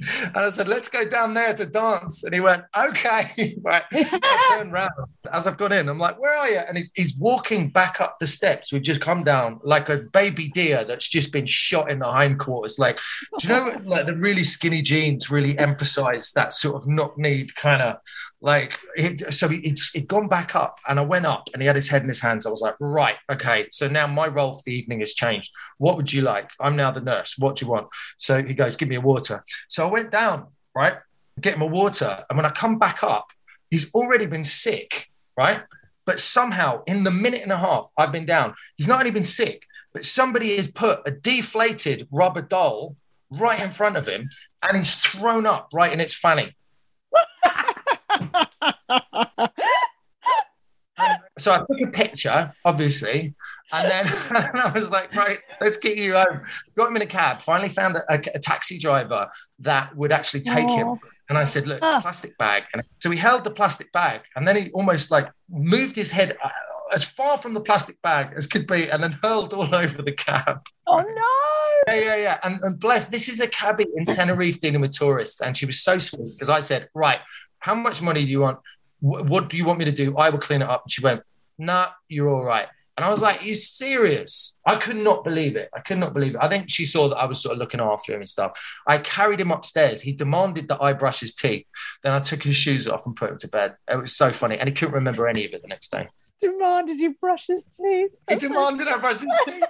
[0.22, 2.24] And I said, let's go down there to dance.
[2.24, 3.56] And he went, okay.
[3.62, 3.82] right.
[3.92, 4.90] I turned around
[5.32, 5.88] as I've gone in.
[5.88, 6.58] I'm like, where are you?
[6.58, 8.72] And he's, he's walking back up the steps.
[8.72, 12.78] We've just come down like a baby deer that's just been shot in the hindquarters.
[12.78, 12.98] Like,
[13.38, 17.54] do you know, like the really skinny jeans really emphasize that sort of knock kneed
[17.54, 17.96] kind of
[18.42, 21.66] like, it, so he, he'd, he'd gone back up and I went up and he
[21.66, 22.46] had his head in his hands.
[22.46, 23.68] I was like, right, okay.
[23.70, 25.52] So now my role for the evening has changed.
[25.78, 26.50] What would you like?
[26.58, 27.34] I'm now the nurse.
[27.36, 27.88] What do you want?
[28.16, 29.42] So he goes, give me a water.
[29.68, 30.94] So I went down, right,
[31.40, 32.24] get him a water.
[32.30, 33.26] And when I come back up,
[33.70, 35.60] he's already been sick, right?
[36.06, 39.22] But somehow in the minute and a half I've been down, he's not only been
[39.24, 42.96] sick, but somebody has put a deflated rubber doll
[43.30, 44.28] right in front of him
[44.62, 46.56] and he's thrown up right in its fanny.
[51.38, 53.34] so I took a picture, obviously,
[53.72, 56.42] and then and I was like, right, let's get you home.
[56.76, 57.40] Got him in a cab.
[57.40, 59.28] Finally found a, a- a taxi driver
[59.60, 60.98] that would actually take him.
[61.28, 62.64] And I said, look, plastic bag.
[62.74, 66.36] And so he held the plastic bag and then he almost like moved his head
[66.42, 66.50] uh,
[66.92, 70.10] as far from the plastic bag as could be and then hurled all over the
[70.12, 70.58] cab.
[70.88, 71.94] Oh no!
[71.94, 72.38] Yeah, yeah, yeah.
[72.42, 75.40] And, and bless, this is a cabbie in Tenerife dealing with tourists.
[75.40, 77.20] And she was so sweet because I said, right,
[77.60, 78.58] how much money do you want?
[78.98, 80.16] Wh- what do you want me to do?
[80.16, 80.82] I will clean it up.
[80.84, 81.22] And she went,
[81.58, 82.66] nah, you're all right.
[82.96, 84.56] And I was like, you serious?
[84.66, 85.70] I could not believe it.
[85.74, 86.40] I could not believe it.
[86.42, 88.60] I think she saw that I was sort of looking after him and stuff.
[88.86, 90.02] I carried him upstairs.
[90.02, 91.66] He demanded that I brush his teeth.
[92.02, 93.76] Then I took his shoes off and put him to bed.
[93.90, 94.58] It was so funny.
[94.58, 96.08] And he couldn't remember any of it the next day.
[96.42, 98.10] Demanded you brush his teeth.
[98.28, 99.64] He demanded I brush his teeth.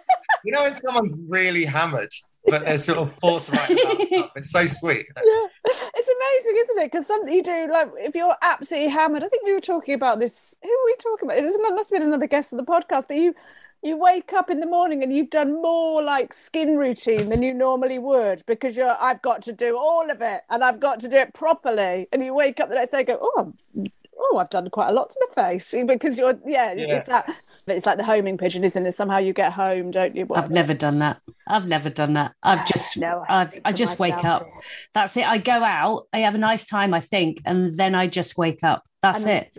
[0.44, 2.10] You know when someone's really hammered,
[2.46, 4.30] but they're sort of forthright about stuff.
[4.36, 5.06] It's so sweet.
[5.16, 6.92] Yeah, it's amazing, isn't it?
[6.92, 9.24] Because some you do like if you're absolutely hammered.
[9.24, 10.56] I think we were talking about this.
[10.62, 11.38] Who were we talking about?
[11.38, 13.08] It must have been another guest of the podcast.
[13.08, 13.34] But you,
[13.82, 17.54] you wake up in the morning and you've done more like skin routine than you
[17.54, 18.96] normally would because you're.
[19.00, 22.08] I've got to do all of it and I've got to do it properly.
[22.12, 23.52] And you wake up the next day and go, oh,
[24.20, 26.38] oh, I've done quite a lot to my face because you're.
[26.46, 26.96] Yeah, Yeah.
[26.98, 27.34] it's that.
[27.66, 28.94] It's like the homing pigeon, isn't it?
[28.94, 30.26] Somehow you get home, don't you?
[30.34, 31.20] I've never done that.
[31.46, 32.32] I've never done that.
[32.42, 34.46] I've just, No, I I, speak I for just wake up.
[34.94, 35.26] That's it.
[35.26, 36.06] I go out.
[36.12, 38.84] I have a nice time, I think, and then I just wake up.
[39.02, 39.58] That's And then- it.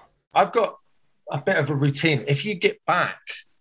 [0.33, 0.77] I've got
[1.31, 2.25] a bit of a routine.
[2.27, 3.19] If you get back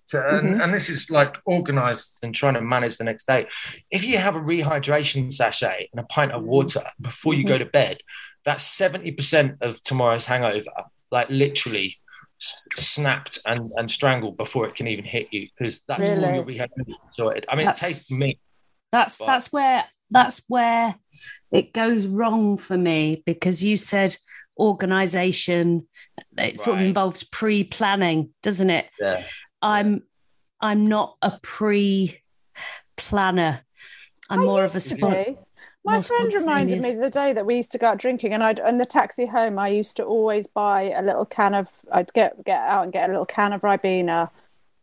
[0.09, 0.61] to, and, mm-hmm.
[0.61, 3.47] and this is like organized and trying to manage the next day,
[3.91, 6.51] if you have a rehydration sachet and a pint of mm-hmm.
[6.51, 7.65] water before you go mm-hmm.
[7.65, 7.99] to bed,
[8.45, 10.71] that's 70% of tomorrow's hangover,
[11.11, 11.97] like literally
[12.41, 16.35] s- snapped and, and strangled before it can even hit you because that's all Really?
[16.35, 17.47] your rehydration sorted.
[17.49, 18.39] I mean, That's- it tastes me.
[18.91, 20.97] That's But- that's where that's where
[21.53, 24.17] it goes wrong for me because you said
[24.61, 25.89] organization.
[26.39, 28.87] It sort of involves pre-planning, doesn't it?
[29.01, 29.25] Yeah.
[29.63, 30.03] I'm
[30.61, 32.21] I'm not a pre-planner.
[34.29, 35.37] I'm I more of a used spon-
[35.85, 38.59] My friend reminded me the day that we used to go out drinking, and I'd
[38.59, 39.59] in the taxi home.
[39.59, 41.69] I used to always buy a little can of.
[41.91, 44.29] I'd get get out and get a little can of Ribena, and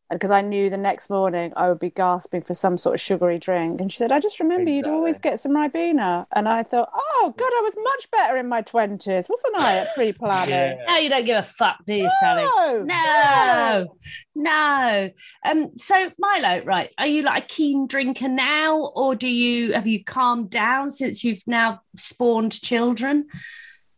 [0.09, 3.39] because I knew the next morning I would be gasping for some sort of sugary
[3.39, 3.81] drink.
[3.81, 7.33] And she said, "I just remember you'd always get some Ribena," and I thought, "Oh
[7.37, 9.77] God, I was much better in my twenties, wasn't I?
[9.79, 12.43] At pre-planning." No, you don't give a fuck, do you, Sally?
[12.43, 13.95] No, No,
[14.35, 15.09] no.
[15.45, 16.91] Um, so Milo, right?
[16.97, 21.23] Are you like a keen drinker now, or do you have you calmed down since
[21.23, 23.27] you've now spawned children?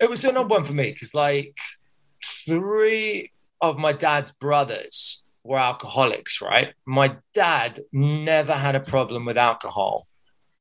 [0.01, 1.57] it was an odd one for me because like
[2.45, 6.73] three of my dad's brothers were alcoholics right?
[6.85, 10.07] My dad never had a problem with alcohol.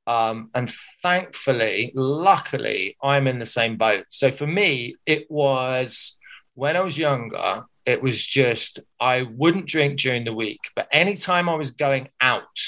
[0.07, 0.71] Um, and
[1.03, 4.07] thankfully luckily i'm in the same boat.
[4.09, 6.17] So for me it was
[6.55, 11.47] when i was younger it was just i wouldn't drink during the week but anytime
[11.49, 12.59] i was going out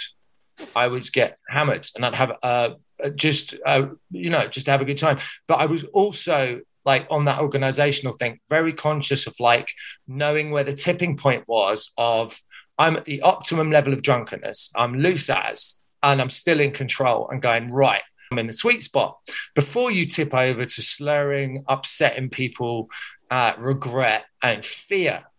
[0.77, 2.71] i would get hammered and i'd have uh,
[3.15, 5.19] just uh, you know just have a good time.
[5.47, 9.69] But I was also like on that organizational thing, very conscious of like
[10.07, 12.41] knowing where the tipping point was of
[12.79, 17.29] I'm at the optimum level of drunkenness, I'm loose as, and I'm still in control
[17.29, 18.01] and going, right,
[18.33, 19.19] I'm in the sweet spot.
[19.55, 22.89] Before you tip over to slurring, upsetting people,
[23.31, 25.25] uh, regret, and fear.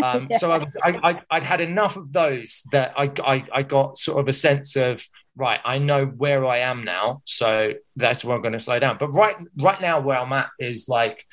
[0.00, 3.62] Um, So I was, I, I, I'd had enough of those that I, I, I
[3.64, 5.04] got sort of a sense of
[5.38, 5.60] right.
[5.64, 8.98] I know where I am now, so that's where I'm going to slow down.
[8.98, 11.24] But right, right now, where I'm at is like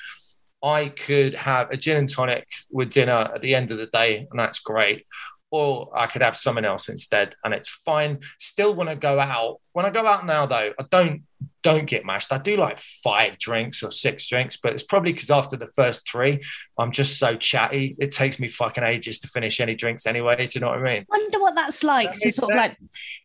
[0.63, 4.27] I could have a gin and tonic with dinner at the end of the day,
[4.29, 5.05] and that's great.
[5.51, 8.19] Or I could have something else instead, and it's fine.
[8.39, 11.23] Still, when I go out, when I go out now, though, I don't
[11.65, 12.31] don't get mashed.
[12.31, 16.07] I do like five drinks or six drinks, but it's probably because after the first
[16.09, 16.41] three,
[16.77, 17.95] I'm just so chatty.
[17.99, 20.47] It takes me fucking ages to finish any drinks anyway.
[20.47, 21.05] Do you know what I mean?
[21.11, 22.77] I Wonder what that's like That to makes sort of like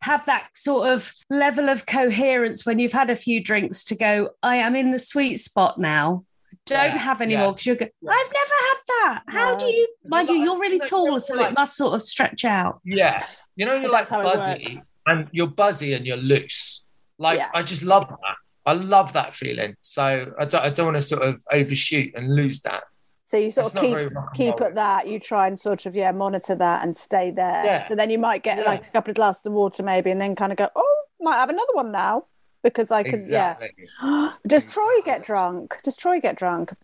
[0.03, 4.31] have that sort of level of coherence when you've had a few drinks to go.
[4.43, 6.25] I am in the sweet spot now.
[6.67, 7.43] Don't Yeah, have any yeah.
[7.43, 7.77] more because you're.
[7.77, 9.23] Go- I've never had that.
[9.29, 9.87] How do you?
[10.07, 12.81] Mind you, you're really tall, so it must sort of stretch out.
[12.85, 13.27] Yeah.
[13.57, 16.85] You know, you're like That's buzzy and you're buzzy and you're loose.
[17.21, 17.51] Like, Yes.
[17.55, 18.37] I just love that.
[18.67, 19.77] I love that feeling.
[19.81, 20.03] So
[20.39, 22.83] I don't, I don't want to sort of overshoot and lose that.
[23.27, 25.07] So you sort of keep very rock and keep at that.
[25.07, 27.65] You try and sort of yeah monitor that and stay there.
[27.65, 27.89] Yeah.
[27.89, 28.65] So then you might get Yeah.
[28.65, 31.37] like a couple of glasses of water maybe, and then kind of go, oh, might
[31.37, 32.25] have another one now.
[32.63, 33.15] because I could.
[33.15, 33.69] Exactly.
[34.03, 34.33] Yeah.
[34.47, 35.77] Does Troy get drunk?
[35.85, 36.75] Does Troy get drunk?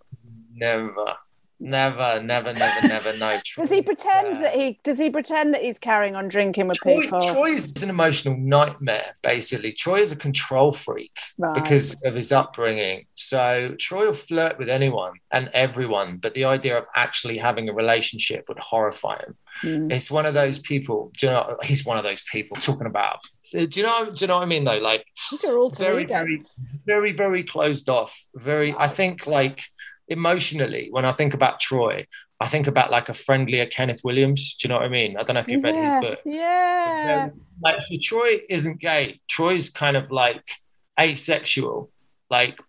[0.55, 1.15] Never,
[1.61, 3.17] never, never, never, never.
[3.19, 3.39] No.
[3.57, 4.79] Does he pretend that he?
[4.85, 7.21] Does he pretend that he's carrying on drinking with Troy, people?
[7.21, 9.73] Troy is an emotional nightmare, basically.
[9.73, 11.55] Troy is a control freak Right.
[11.55, 13.07] because of his upbringing.
[13.15, 17.73] So Troy will flirt with anyone and everyone, but the idea of actually having a
[17.75, 19.37] relationship would horrify him.
[19.63, 19.93] Mm.
[19.93, 21.11] It's one of those people.
[21.19, 21.57] Do you know?
[21.63, 23.21] He's one of those people talking about.
[23.53, 24.07] Do you know?
[24.11, 24.65] Do you know what I mean?
[24.65, 26.43] Though, like I think you're all very, very,
[26.85, 28.27] very, very closed off.
[28.35, 29.63] Very, I think like
[30.09, 32.07] emotionally, when I think about Troy,
[32.41, 34.55] I think about like a friendlier Kenneth Williams.
[34.57, 35.17] Do you know what I mean?
[35.17, 36.01] I don't know if you've read his yeah.
[36.01, 36.19] book.
[36.25, 37.29] Yeah.
[37.33, 39.21] Um, like, so Troy isn't gay.
[39.29, 40.45] Troy's kind of like
[41.01, 41.91] asexual,
[42.31, 42.61] like,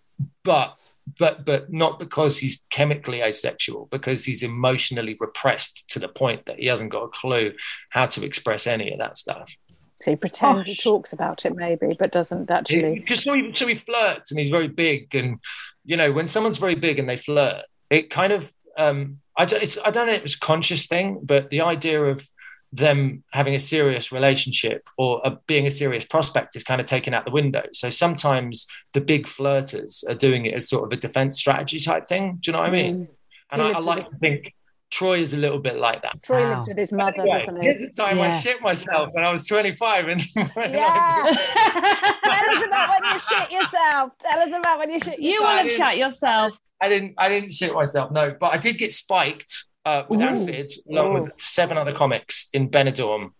[0.43, 0.76] but
[1.19, 6.60] but but not because he's chemically asexual, because he's emotionally repressed to the point that
[6.60, 7.54] he hasn't got a clue
[7.89, 9.56] how to express any of that stuff.
[10.00, 13.00] So he pretends he talks about it maybe, but doesn't actually.
[13.00, 15.39] Because so he, so he flirts and he's very big, and
[15.88, 19.63] you know when someone's very big and they flirt, it kind of um, I don't
[19.63, 22.28] it's I don't know if it's a conscious thing, but the idea of
[22.73, 27.13] them having a serious relationship or uh, being a serious prospect is kind of taken
[27.13, 27.63] out the window.
[27.71, 32.06] So sometimes the big flirters are doing it as sort of a defense strategy type
[32.08, 32.38] thing.
[32.41, 32.95] Do you know what I mean?
[32.97, 33.08] Mm.
[33.50, 34.54] And I, I like to think
[34.89, 36.21] Troy is a little bit like that.
[36.23, 36.56] Troy Wow.
[36.56, 37.67] lives with his mother, Anyway, doesn't he?
[37.67, 40.21] here's the time I shit myself when I was 25 and
[40.54, 40.88] when Yeah.
[40.89, 44.12] I- Tell us about when you shit yourself.
[44.19, 46.58] Tell us about when you shit you will have shot yourself.
[46.82, 47.15] I didn't.
[47.17, 48.12] I didn't shit myself.
[48.12, 50.26] No, but I did get spiked uh, with Ooh.
[50.26, 51.21] acid along Ooh.
[51.23, 53.32] with seven other comics in Benidorm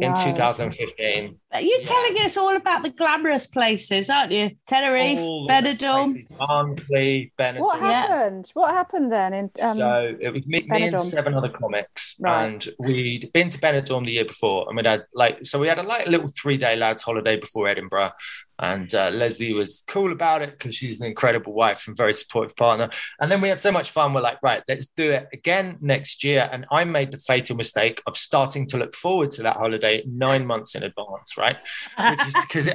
[0.00, 1.38] in 2015.
[1.54, 1.84] You're Yeah.
[1.84, 4.50] telling us all about the glamorous places, aren't you?
[4.68, 6.12] Tenerife, All Benidorm.
[6.12, 7.60] places, Barnsley, Benidorm.
[7.60, 8.06] What Yeah.
[8.06, 8.50] happened?
[8.54, 9.32] What happened then?
[9.32, 12.44] In um, so it was me, me and seven other comics, Right.
[12.46, 15.78] and we'd been to Benidorm the year before, and we'd had like so we had
[15.78, 18.12] a like little three day lads holiday before Edinburgh,
[18.58, 22.56] and uh, Leslie was cool about it because she's an incredible wife and very supportive
[22.56, 22.88] partner.
[23.20, 24.14] And then we had so much fun.
[24.14, 26.48] We're like, right, let's do it again next year.
[26.50, 30.46] And I made the fatal mistake of starting to look forward to that holiday nine
[30.46, 31.58] months in advance, right?
[31.98, 32.66] Which is because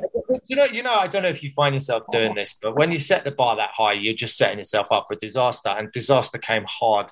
[0.48, 2.91] you know, you know, I don't know if you find yourself doing this, but when
[2.91, 5.70] you set the bar that high, you're just setting yourself up for disaster.
[5.70, 7.08] And disaster came hard.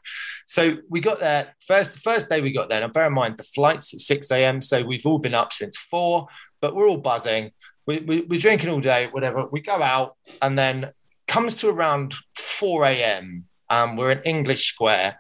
[0.46, 1.94] So we got there first.
[1.96, 2.82] The first day we got there.
[2.82, 4.62] Now, bear in mind the flight's at six a.m.
[4.62, 6.28] So we've all been up since four,
[6.62, 7.52] but we're all buzzing.
[7.90, 9.48] We, we, we're drinking all day, whatever.
[9.48, 10.92] We go out, and then
[11.28, 13.46] comes to around four a.m.
[13.72, 15.18] Um, we're in English Square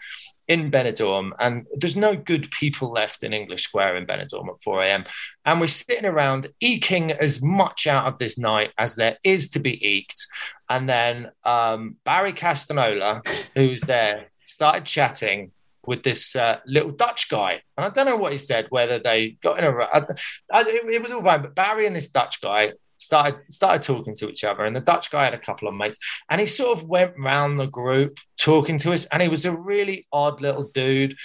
[0.47, 4.83] in Benidorm, and there's no good people left in English Square in Benidorm at 4
[4.83, 5.03] a.m.
[5.45, 9.59] And we're sitting around eking as much out of this night as there is to
[9.59, 10.27] be eked.
[10.69, 13.21] And then um, Barry Castagnola,
[13.55, 15.51] who's there, started chatting
[15.85, 17.61] with this uh, little Dutch guy.
[17.77, 19.71] And I don't know what he said, whether they got in a.
[19.71, 20.05] I,
[20.51, 24.13] I, it, it was all fine, but Barry and this Dutch guy started started talking
[24.13, 25.97] to each other and the dutch guy had a couple of mates
[26.29, 29.55] and he sort of went round the group talking to us and he was a
[29.55, 31.15] really odd little dude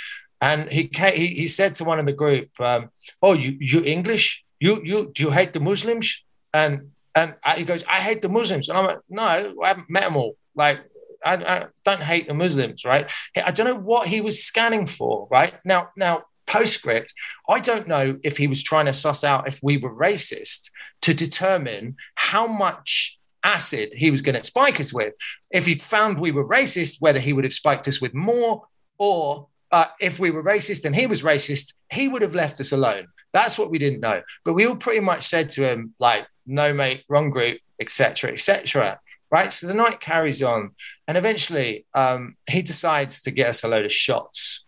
[0.41, 2.91] and he came, he, he said to one of the group um,
[3.23, 7.65] oh you you english you you do you hate the muslims and and I, he
[7.65, 10.79] goes i hate the muslims and i'm like no i haven't met them all like
[11.25, 15.27] I, I don't hate the muslims right i don't know what he was scanning for
[15.31, 17.15] right now now postscript
[17.49, 20.71] i don't know if he was trying to suss out if we were racist
[21.03, 25.15] to determine how much acid he was going to spike us with.
[25.51, 28.67] If he'd found we were racist, whether he would have spiked us with more,
[28.99, 32.73] or uh, if we were racist and he was racist, he would have left us
[32.73, 33.07] alone.
[33.33, 34.23] That's what we didn't know.
[34.45, 39.01] But we all pretty much said to him, like, no, mate, wrong group, etc., etc.
[39.35, 39.53] Right.
[39.53, 40.61] So the night carries on,
[41.09, 44.65] and eventually um, he decides to get us a load of shots,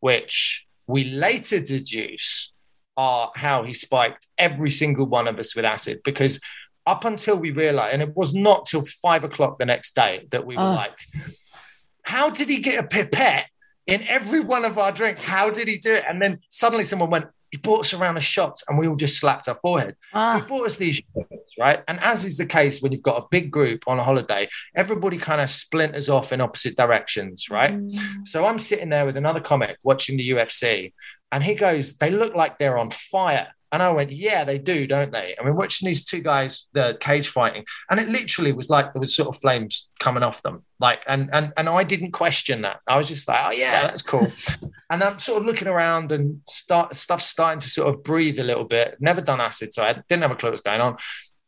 [0.00, 2.52] which we later deduce
[2.98, 6.38] are how he spiked every single one of us with acid because
[6.86, 10.44] up until we realized, and it was not till five o'clock the next day that
[10.44, 10.74] we were Oh.
[10.84, 10.98] like,
[12.02, 13.46] how did he get a pipette
[13.86, 15.22] in every one of our drinks?
[15.22, 16.04] How did he do it?
[16.06, 18.86] And then suddenly someone went, he bought us around a round of shots and we
[18.86, 19.96] all just slapped our forehead.
[20.12, 21.82] So Ah, he bought us these shots, right?
[21.88, 25.18] And as is the case when you've got a big group on a holiday, everybody
[25.18, 27.74] kind of splinters off in opposite directions, right?
[28.24, 30.92] So I'm sitting there with another comic watching the UFC,
[31.32, 33.48] and he goes, They look like they're on fire.
[33.72, 35.36] And I went, Yeah, they do, don't they?
[35.40, 39.00] I mean, watching these two guys, the cage fighting, and it literally was like there
[39.00, 40.64] was sort of flames coming off them.
[40.80, 42.80] Like, and and and I didn't question that.
[42.86, 44.26] I was just like, Oh yeah, that's cool.
[44.90, 48.44] and I'm sort of looking around and start stuff starting to sort of breathe a
[48.44, 48.96] little bit.
[49.00, 50.96] Never done acid, so I didn't have a clue what was going on.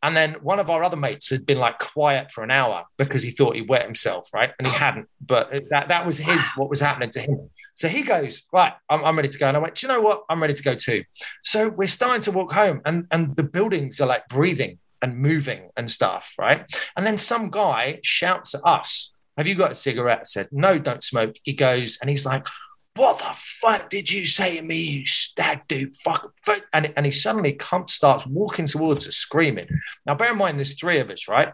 [0.03, 3.23] And then one of our other mates had been like quiet for an hour because
[3.23, 4.51] he thought he wet himself, right?
[4.59, 7.51] And he hadn't, but that, that was his, what was happening to him.
[7.75, 9.49] So he goes, Right, I'm, I'm ready to go.
[9.49, 10.25] And I went, you know what?
[10.29, 11.05] I'm ready to go too.
[11.45, 14.79] So we're starting to walk home, and, and the buildings are like breathing.
[15.03, 16.65] and moving and stuff, right?
[16.97, 20.21] And then some guy shouts at us, Have you got a cigarette?
[20.21, 21.35] I said, No, don't smoke.
[21.43, 22.47] He goes, and he's like,
[22.95, 25.97] what the fuck did you say to me, you stag dude?
[25.99, 26.35] Fuck.
[26.45, 26.63] fuck.
[26.73, 29.69] And, and he suddenly come, starts walking towards us, screaming.
[30.05, 31.53] Now, bear in mind, there's three of us, right?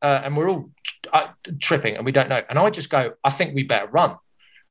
[0.00, 0.70] Uh, and we're all
[1.12, 1.28] uh,
[1.60, 2.42] tripping and we don't know.
[2.48, 4.16] And I just go, I think we better run.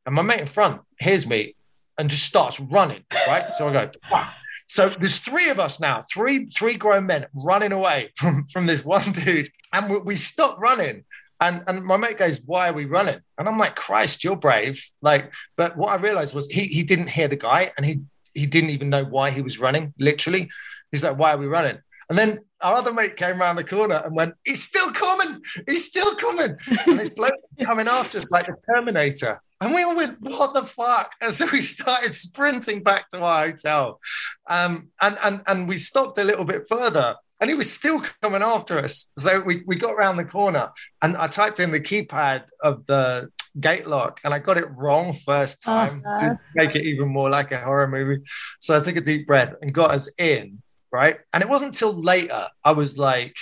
[0.05, 1.55] And my mate in front hears me
[1.97, 3.53] and just starts running, right?
[3.53, 4.33] So I go, fuck.
[4.67, 8.83] So there's three of us now, three three grown men running away from, from this
[8.83, 9.51] one dude.
[9.71, 11.05] And we, we stop running
[11.41, 14.85] and and my mate goes, "Why are we running?" And I'm like, "Christ, you're brave!"
[15.01, 18.01] Like, but what I realized was he he didn't hear the guy, and he
[18.33, 19.93] he didn't even know why he was running.
[19.99, 20.49] Literally,
[20.91, 21.79] he's like, "Why are we running?"
[22.09, 25.41] And then our other mate came around the corner and went, "He's still coming!
[25.67, 27.33] He's still coming!" And this bloke
[27.63, 29.41] coming after us like the Terminator.
[29.59, 33.47] And we all went, "What the fuck?" And so we started sprinting back to our
[33.47, 33.99] hotel,
[34.47, 38.43] um, and and and we stopped a little bit further, and he was still coming
[38.43, 39.09] after us.
[39.17, 40.69] So we, we got around the corner
[41.01, 43.29] and I typed in the keypad of the
[43.59, 46.29] gate lock and I got it wrong first time uh-huh.
[46.29, 48.21] to make it even more like a horror movie.
[48.59, 50.61] So I took a deep breath and got us in,
[50.91, 51.17] right?
[51.33, 53.35] And it wasn't until later I was like,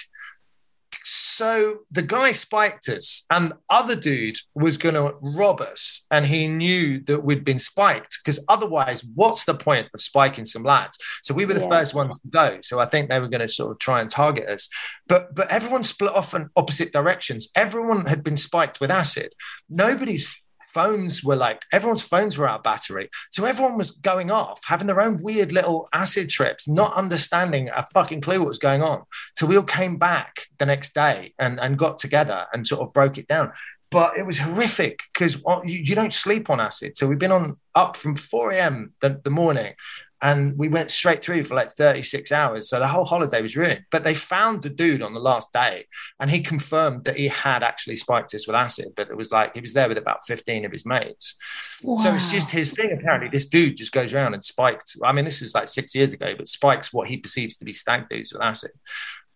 [1.03, 6.47] so the guy spiked us, and other dude was going to rob us, and he
[6.47, 10.97] knew that we'd been spiked because otherwise, what's the point of spiking some lads?
[11.23, 11.69] So we were the yeah.
[11.69, 12.59] first ones to go.
[12.61, 14.69] So I think they were going to sort of try and target us,
[15.07, 17.49] but but everyone split off in opposite directions.
[17.55, 19.33] Everyone had been spiked with acid.
[19.69, 23.09] Nobody's phones were like everyone's phones were out of battery.
[23.31, 27.85] So everyone was going off, having their own weird little acid trips, not understanding a
[27.93, 29.03] fucking clue what was going on.
[29.35, 32.93] So we all came back the next day and, and got together and sort of
[32.93, 33.51] broke it down.
[33.91, 36.95] But it was horrific because uh, you, you, don't sleep on acid.
[36.95, 38.93] So we've been on up from 4 a.m.
[39.01, 39.73] The, the morning
[40.21, 42.69] and we went straight through for like 36 hours.
[42.69, 43.85] So the whole holiday was ruined.
[43.89, 45.85] But they found the dude on the last day
[46.19, 49.53] and he confirmed that he had actually spiked us with acid, but it was like
[49.53, 51.35] he was there with about 15 of his mates.
[51.83, 51.95] Wow.
[51.95, 52.91] So it's just his thing.
[52.91, 54.97] Apparently, this dude just goes around and spiked.
[55.03, 57.73] I mean, this is like six years ago, but spikes what he perceives to be
[57.73, 58.71] stag dudes with acid.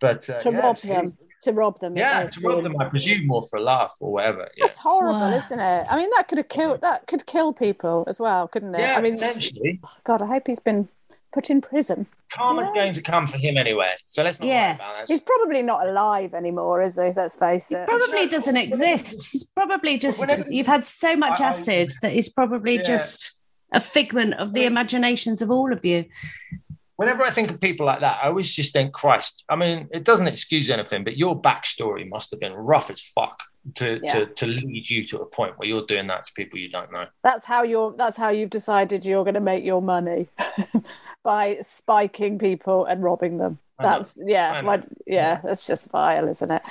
[0.01, 1.95] But uh, to yeah, rob him to rob them.
[1.95, 4.49] Yeah, to rob them, I presume, more for a laugh or whatever.
[4.57, 4.65] Yeah.
[4.65, 5.31] That's horrible, wow.
[5.31, 5.87] isn't it?
[5.89, 6.81] I mean, that could have killed.
[6.81, 8.79] That could kill people as well, couldn't it?
[8.79, 9.79] Yeah, I mean, potentially.
[10.03, 10.89] God, I hope he's been
[11.31, 12.07] put in prison.
[12.31, 12.81] Karma's yeah.
[12.81, 14.79] going to come for him anyway, so let's not yes.
[14.79, 17.11] worry about He's probably not alive anymore, is he?
[17.15, 17.81] Let's face it.
[17.81, 19.29] He probably doesn't exist.
[19.31, 20.25] He's probably just.
[20.47, 22.83] You've had so much acid I, that he's probably yeah.
[22.83, 26.05] just a figment of the imaginations of all of you
[27.03, 29.43] whenever I think of people like that, I always just think, Christ.
[29.49, 33.43] I mean, it doesn't excuse anything, but your backstory must have been rough as fuck
[33.75, 34.13] to yeah.
[34.13, 36.91] to to lead you to a point where you're doing that to people you don't
[36.91, 37.05] know.
[37.23, 37.93] That's how you're.
[37.97, 40.27] That's how you've decided you're going to make your money
[41.23, 43.59] by spiking people and robbing them.
[43.79, 44.61] That's yeah,
[45.05, 45.41] yeah.
[45.43, 46.61] That's just vile, isn't it?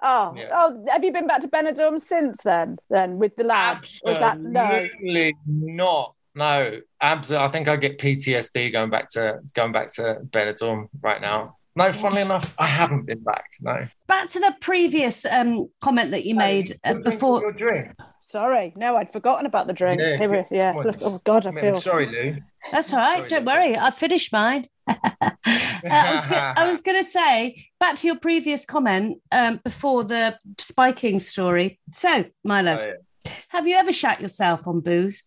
[0.00, 0.50] Oh, yeah.
[0.52, 2.78] oh, have you been back to Benidorm since then?
[2.88, 4.00] Then with the lads?
[4.06, 5.32] Absolutely that no?
[5.46, 6.14] not.
[6.38, 7.44] No, absolutely.
[7.44, 11.56] I think I get PTSD going back to going back to Benidorm right now.
[11.74, 13.44] No, funnily enough, I haven't been back.
[13.60, 13.86] No.
[14.06, 17.40] Back to the previous um, comment that you so, made uh, before.
[17.40, 17.92] Your drink.
[18.22, 20.00] Sorry, no, I'd forgotten about the drink.
[20.00, 20.74] Yeah, we, yeah.
[21.02, 21.76] Oh God, I feel.
[21.76, 22.36] sorry, Lou.
[22.70, 23.18] That's all right.
[23.18, 23.52] Sorry, Don't Lou.
[23.52, 24.68] worry, I finished mine.
[24.88, 31.18] uh, I was, going to say back to your previous comment um, before the spiking
[31.18, 31.78] story.
[31.92, 33.32] So, Milo, oh, yeah.
[33.48, 35.24] have you ever shat yourself on booze?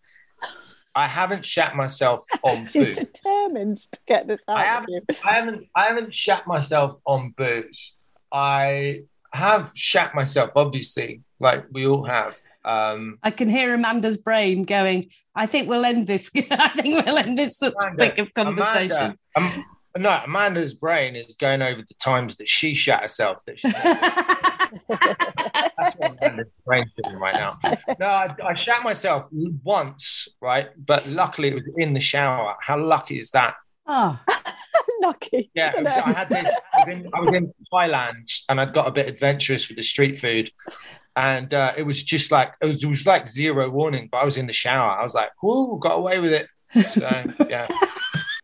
[0.95, 2.73] I haven't shat myself on booze.
[2.73, 7.33] He's determined to get this out I haven't, I haven't, I haven't shat myself on
[7.37, 7.95] booze.
[8.31, 12.37] I have shat myself, obviously, like we all have.
[12.63, 15.09] Um, I can hear Amanda's brain going.
[15.33, 16.29] I think we'll end this.
[16.51, 19.17] I think we'll end this topic of conversation.
[19.35, 19.65] Amanda, um,
[19.97, 23.43] no, Amanda's brain is going over the times that she shat herself.
[23.45, 23.69] That she.
[24.87, 27.57] That's what Amanda's brain's doing right now.
[27.99, 30.69] No, I, I shat myself once, right?
[30.77, 32.55] But luckily it was in the shower.
[32.61, 33.55] How lucky is that?
[33.87, 34.19] Oh.
[35.01, 35.51] lucky.
[35.53, 36.55] Yeah, I, was, I, had this.
[36.73, 39.83] I was, in, I was, in, Thailand and I'd got a bit adventurous with the
[39.83, 40.51] street food,
[41.15, 44.09] and uh, it was just like it was, it was, like zero warning.
[44.11, 44.91] But I was in the shower.
[44.91, 46.47] I was like, "Whoo, got away with it."
[46.91, 47.67] So yeah.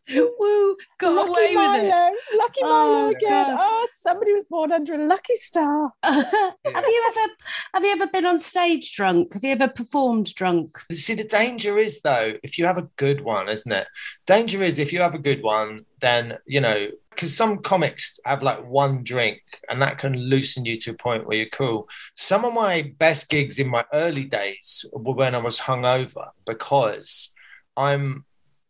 [0.39, 1.73] Woo, got lucky away Milo.
[1.73, 2.37] with it.
[2.37, 3.55] Lucky oh, Milo again.
[3.55, 3.57] God.
[3.59, 5.91] Oh, somebody was born under a lucky star.
[6.03, 6.25] have
[6.63, 7.33] you ever
[7.73, 9.33] have you ever been on stage drunk?
[9.33, 10.77] Have you ever performed drunk?
[10.93, 13.87] See, the danger is though, if you have a good one, isn't it?
[14.25, 18.43] Danger is if you have a good one, then you know, because some comics have
[18.43, 21.89] like one drink and that can loosen you to a point where you're cool.
[22.15, 27.33] Some of my best gigs in my early days were when I was hungover because
[27.75, 28.23] I'm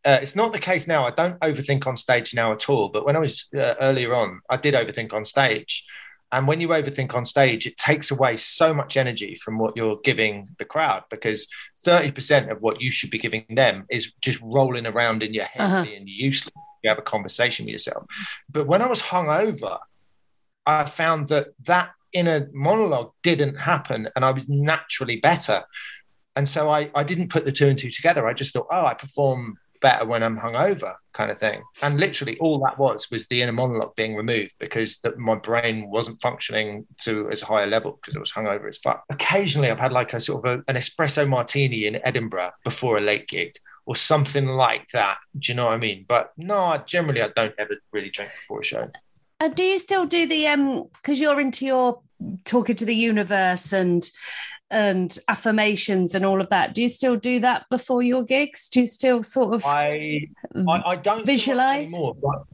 [0.07, 1.05] uh, it's not the case now.
[1.05, 2.89] I don't overthink on stage now at all.
[2.89, 5.85] But when I was uh, earlier on, I did overthink on stage.
[6.31, 9.99] And when you overthink on stage, it takes away so much energy from what you're
[10.03, 11.47] giving the crowd because
[11.85, 15.61] 30% of what you should be giving them is just rolling around in your head
[15.61, 15.83] Uh-huh.
[15.83, 16.53] being useless.
[16.83, 18.03] You have a conversation with yourself.
[18.49, 19.77] But when I was hungover,
[20.65, 25.63] I found that that inner monologue didn't happen and I was naturally better.
[26.35, 28.27] And so I, I didn't put the two and two together.
[28.27, 31.63] I just thought, oh, I perform better when I'm hungover, kind of thing.
[31.81, 35.89] And literally, all that was was the inner monologue being removed because the, my brain
[35.89, 39.03] wasn't functioning to as high a level because it was hungover as fuck.
[39.09, 43.01] Occasionally, I've had like a sort of a, an espresso martini in Edinburgh before a
[43.01, 43.53] late gig
[43.85, 45.17] or something like that.
[45.39, 46.05] Do you know what I mean?
[46.07, 48.89] But no, I- generally, I don't ever really drink before a show.
[49.39, 52.01] And do you still do the um because you're into your
[52.43, 54.09] talking to the universe and
[54.69, 56.73] and affirmations and all of that?
[56.73, 58.69] Do you still do that before your gigs?
[58.69, 61.91] Do you still sort of I I, I don't Visualize?
[61.91, 62.45] so anymore.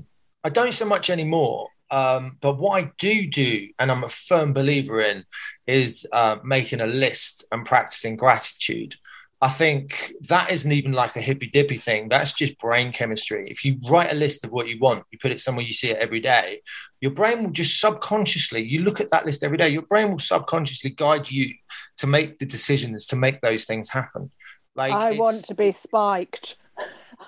[0.44, 1.70] I don't so much anymore.
[1.90, 5.26] Um, but what I do do, and I'm a firm believer in,
[5.68, 8.96] is uh, making a list and practicing gratitude.
[9.44, 12.08] I think that isn't even like a hippy dippy thing.
[12.08, 13.44] That's just brain chemistry.
[13.52, 15.90] If you write a list of what you want, you put it somewhere you see
[15.90, 16.62] it every day,
[17.02, 20.20] your brain will just subconsciously, you look at that list every day, your brain will
[20.20, 21.54] subconsciously guide you
[21.98, 24.32] to make the decisions to make those things happen.
[24.76, 26.56] Like I want to be spiked.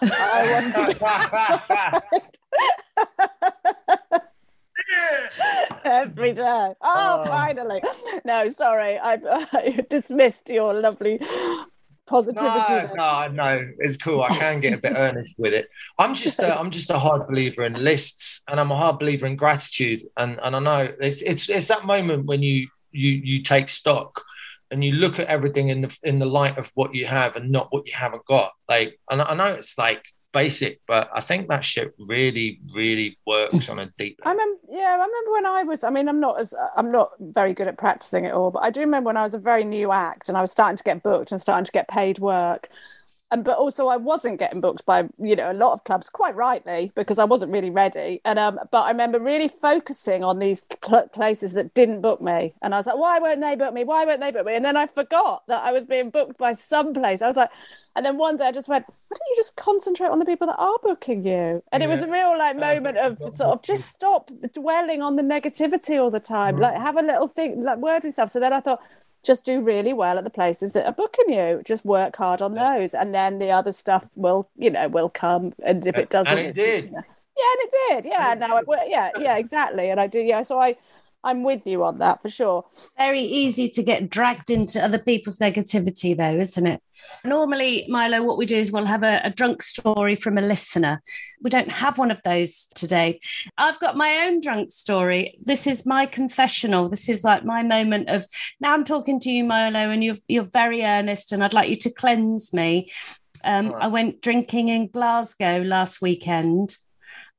[0.02, 2.10] I want to
[4.12, 4.20] be
[5.84, 6.44] every day.
[6.44, 7.26] Oh, Oh.
[7.26, 7.82] finally.
[8.24, 8.98] No, sorry.
[8.98, 9.14] I,
[9.52, 11.20] I dismissed your lovely
[12.08, 12.94] positivity.
[12.96, 14.24] No, no, no, it's cool.
[14.24, 15.68] I can get a bit earnest with it.
[15.98, 19.26] I'm just, a, I'm just a hard believer in lists, and I'm a hard believer
[19.26, 20.04] in gratitude.
[20.18, 24.22] And and I know it's it's it's that moment when you you you take stock
[24.72, 27.52] and you look at everything in the in the light of what you have and
[27.52, 28.54] not what you haven't got.
[28.68, 30.04] Like, and I know it's like
[30.36, 34.20] basic, but I think that shit really, really works on a deep.
[34.26, 35.86] I remember, yeah, I remember when I was.
[35.86, 38.70] I mean, I'm not as I'm not very good at practicing it all, but I
[38.70, 41.02] do remember when I was a very new act and I was starting to get
[41.02, 42.70] booked and starting to get paid work.
[43.36, 46.38] And but also I wasn't getting booked by you know a lot of clubs, quite
[46.38, 48.22] rightly, because I wasn't really ready.
[48.24, 52.54] And um, but I remember really focusing on these cl- places that didn't book me,
[52.62, 53.84] and I was like, why won't they book me?
[53.84, 54.56] Why won't they book me?
[54.56, 57.22] And then I forgot that I was being booked by some place.
[57.22, 57.50] I was like,
[57.94, 60.48] and then one day I just went, why don't you just concentrate on the people
[60.48, 61.62] that are booking you?
[61.74, 65.24] And it was a real like moment of sort of just stop dwelling on the
[65.24, 66.58] negativity all the time.
[66.58, 68.30] Like have a little thing, like word yourself.
[68.30, 68.82] So then I thought,
[69.26, 71.62] just do really well at the places that are booking you.
[71.66, 75.54] Just work hard on those, and then the other stuff will, you know, will come.
[75.64, 76.92] And if it doesn't, And it did.
[76.92, 78.06] Yeah, and it did.
[78.06, 79.90] Yeah, now it, yeah, yeah, exactly.
[79.90, 80.20] And I do.
[80.20, 80.78] Yeah, so I,
[81.26, 82.66] I'm with you on that for sure.
[82.98, 86.82] very easy to get dragged into other people's negativity, though, isn't it?
[87.24, 91.02] Normally, Milo, what we do is we'll have a, a drunk story from a listener.
[91.42, 93.20] We don't have one of those today.
[93.58, 95.40] I've got my own drunk story.
[95.44, 96.90] This is my confessional.
[96.90, 98.26] This is like my moment of
[98.60, 101.76] now I'm talking to you, Milo, and you're you're very earnest, and I'd like you
[101.78, 102.92] to cleanse me.
[103.44, 106.78] Um, I went drinking in Glasgow last weekend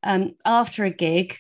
[0.03, 1.37] um, after a gig.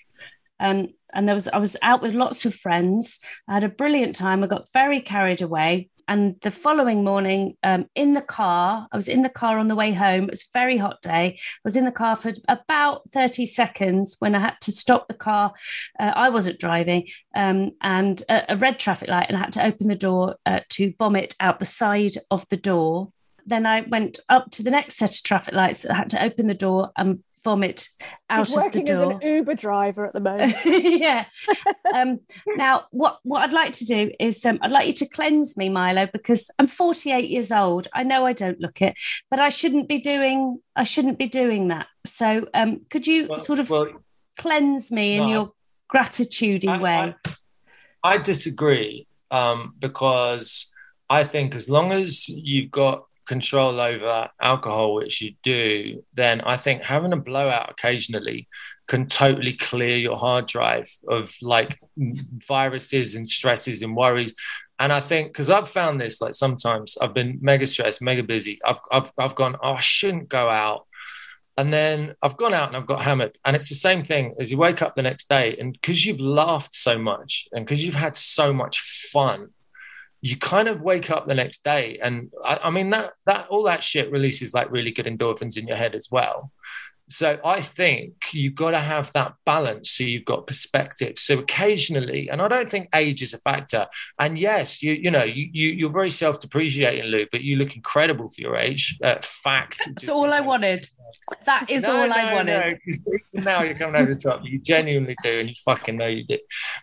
[0.58, 3.18] Um, and there was I was out with lots of friends.
[3.48, 4.42] I had a brilliant time.
[4.42, 5.90] I got very carried away.
[6.08, 9.74] And the following morning, um, in the car, I was in the car on the
[9.74, 10.24] way home.
[10.24, 11.36] It was a very hot day.
[11.36, 15.14] I was in the car for about 30 seconds when I had to stop the
[15.14, 15.52] car.
[15.98, 19.64] Uh, I wasn't driving, um, and a, a red traffic light, and I had to
[19.64, 23.10] open the door uh, to vomit out the side of the door.
[23.44, 25.84] Then I went up to the next set of traffic lights.
[25.86, 27.88] I had to open the door and vomit
[28.28, 28.82] out She's of the door.
[28.82, 30.56] working as an Uber driver at the moment.
[30.64, 31.24] yeah.
[31.94, 32.18] Um,
[32.56, 35.68] now, what what I'd like to do is um, I'd like you to cleanse me,
[35.68, 37.86] Milo, because I'm 48 years old.
[37.94, 38.94] I know I don't look it,
[39.30, 41.86] but I shouldn't be doing I shouldn't be doing that.
[42.04, 43.86] So, um, could you Well- sort of well,
[44.36, 45.28] cleanse me in no.
[45.32, 45.52] your
[45.94, 47.14] gratitudey I- way?
[47.24, 50.70] I, I disagree um, because
[51.08, 56.56] I think as long as you've got control over alcohol, which you do, then I
[56.56, 58.48] think having a blowout occasionally
[58.86, 64.34] can totally clear your hard drive of like viruses and stresses and worries.
[64.78, 68.60] And I think because I've found this, like sometimes I've been mega stressed, mega busy.
[68.64, 70.86] I've I've I've gone, oh, I shouldn't go out.
[71.58, 73.38] And then I've gone out and I've got hammered.
[73.44, 75.56] And it's the same thing as you wake up the next day.
[75.58, 79.48] And because you've laughed so much and because you've had so much fun,
[80.20, 81.98] you kind of wake up the next day.
[82.02, 85.66] And I, I mean, that, that, all that shit releases like really good endorphins in
[85.66, 86.50] your head as well.
[87.08, 91.18] So I think you've got to have that balance so you've got perspective.
[91.18, 93.86] So occasionally, and I don't think age is a factor.
[94.18, 97.76] And yes, you you know you, you you're very self depreciating, Lou, but you look
[97.76, 98.98] incredible for your age.
[99.02, 99.82] Uh, fact.
[99.86, 100.88] That's all I wanted.
[101.44, 102.78] That is No, all no, I wanted.
[103.32, 104.40] no, now you're coming over the top.
[104.44, 106.40] You genuinely do, and you fucking know you did.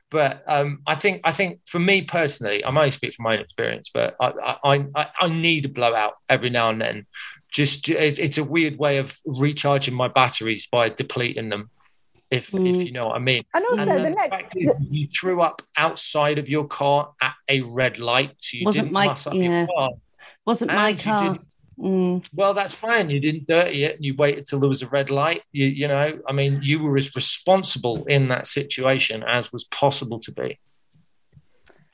[0.10, 3.42] But um, I think I think for me personally, I might speak from my own
[3.42, 7.06] experience, but I I, I, I need a blowout every now and then.
[7.54, 11.70] Just it, it's a weird way of recharging my batteries by depleting them.
[12.32, 12.86] If, if Mm.
[12.86, 13.44] you know what I mean.
[13.54, 17.14] And also And the the next, fact is, you threw up outside of your car
[17.22, 19.42] at a red light, so you Wasn't didn't my- muss up yeah.
[19.60, 19.90] your car.
[20.46, 21.20] Wasn't my And you car.
[21.24, 21.48] didn't-
[21.80, 22.30] Mm.
[22.34, 23.10] well, that's fine.
[23.10, 25.42] You didn't dirty it and you waited till there was a red light.
[25.52, 30.20] You, you know, I mean, you were as responsible in that situation as was possible
[30.22, 30.60] to be.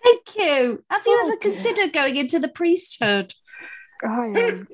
[0.04, 0.84] Thank you.
[0.90, 1.52] Have you Oh, ever dear.
[1.52, 3.34] considered going into the priesthood?
[4.04, 4.08] I,
[4.38, 4.68] am-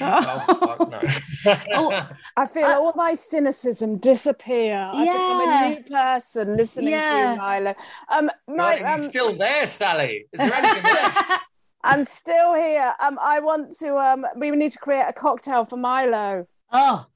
[0.00, 1.56] Oh, fuck no.
[1.74, 4.72] Oh, I feel I- all my cynicism disappear.
[4.72, 4.92] Yeah.
[4.92, 7.10] I become a new person listening Yeah.
[7.10, 7.74] to you, Milo.
[8.08, 10.26] Um, my, Right, um, still there, Sally.
[10.32, 11.32] Is there anything left?
[11.84, 12.92] I'm still here.
[13.00, 13.96] Um, I want to.
[13.96, 16.46] Um, we need to create a cocktail for Milo.
[16.72, 17.06] oh,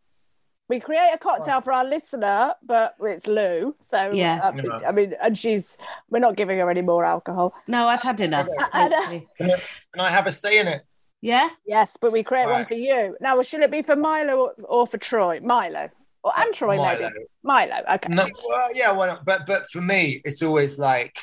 [0.69, 3.75] We create a cocktail for our listener, but it's Lou.
[3.81, 4.41] So Yeah.
[4.43, 4.89] uh, Yeah.
[4.89, 5.77] I mean, and she's.
[6.09, 7.53] We're not giving her any more alcohol.
[7.67, 8.47] no, I've had enough.
[8.73, 9.03] I know.
[9.05, 9.57] thank you.
[9.93, 10.83] Can I have a say in it?
[11.23, 11.49] Yeah?
[11.65, 13.17] Yes, but we create one for you.
[13.21, 15.41] Now, should it be for Milo or, or for Troy?
[15.41, 15.89] Milo
[16.23, 17.01] or and Troy Milo.
[17.01, 17.25] maybe.
[17.43, 17.77] Milo.
[17.95, 18.13] Okay.
[18.13, 19.25] No, well, yeah, why not?
[19.25, 21.19] But but for me, it's always like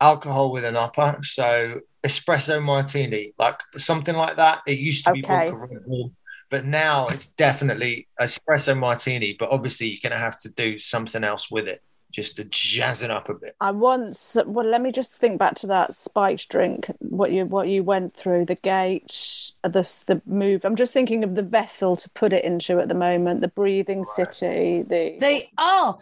[0.00, 1.18] alcohol with an upper.
[1.22, 4.60] So espresso martini, like something like that.
[4.66, 5.50] It used to be Okay.
[5.50, 6.10] vodka
[6.50, 9.34] but now it's definitely espresso martini.
[9.38, 11.80] But obviously, you're going to have to do something else with it,
[12.12, 13.56] just to jazz it up a bit.
[13.60, 17.68] I once well let me just think back to that spiked drink what you what
[17.68, 21.96] you went through the gate uh, the the move I'm just thinking of the vessel
[21.96, 25.96] to put it into at the moment the breathing city the They are.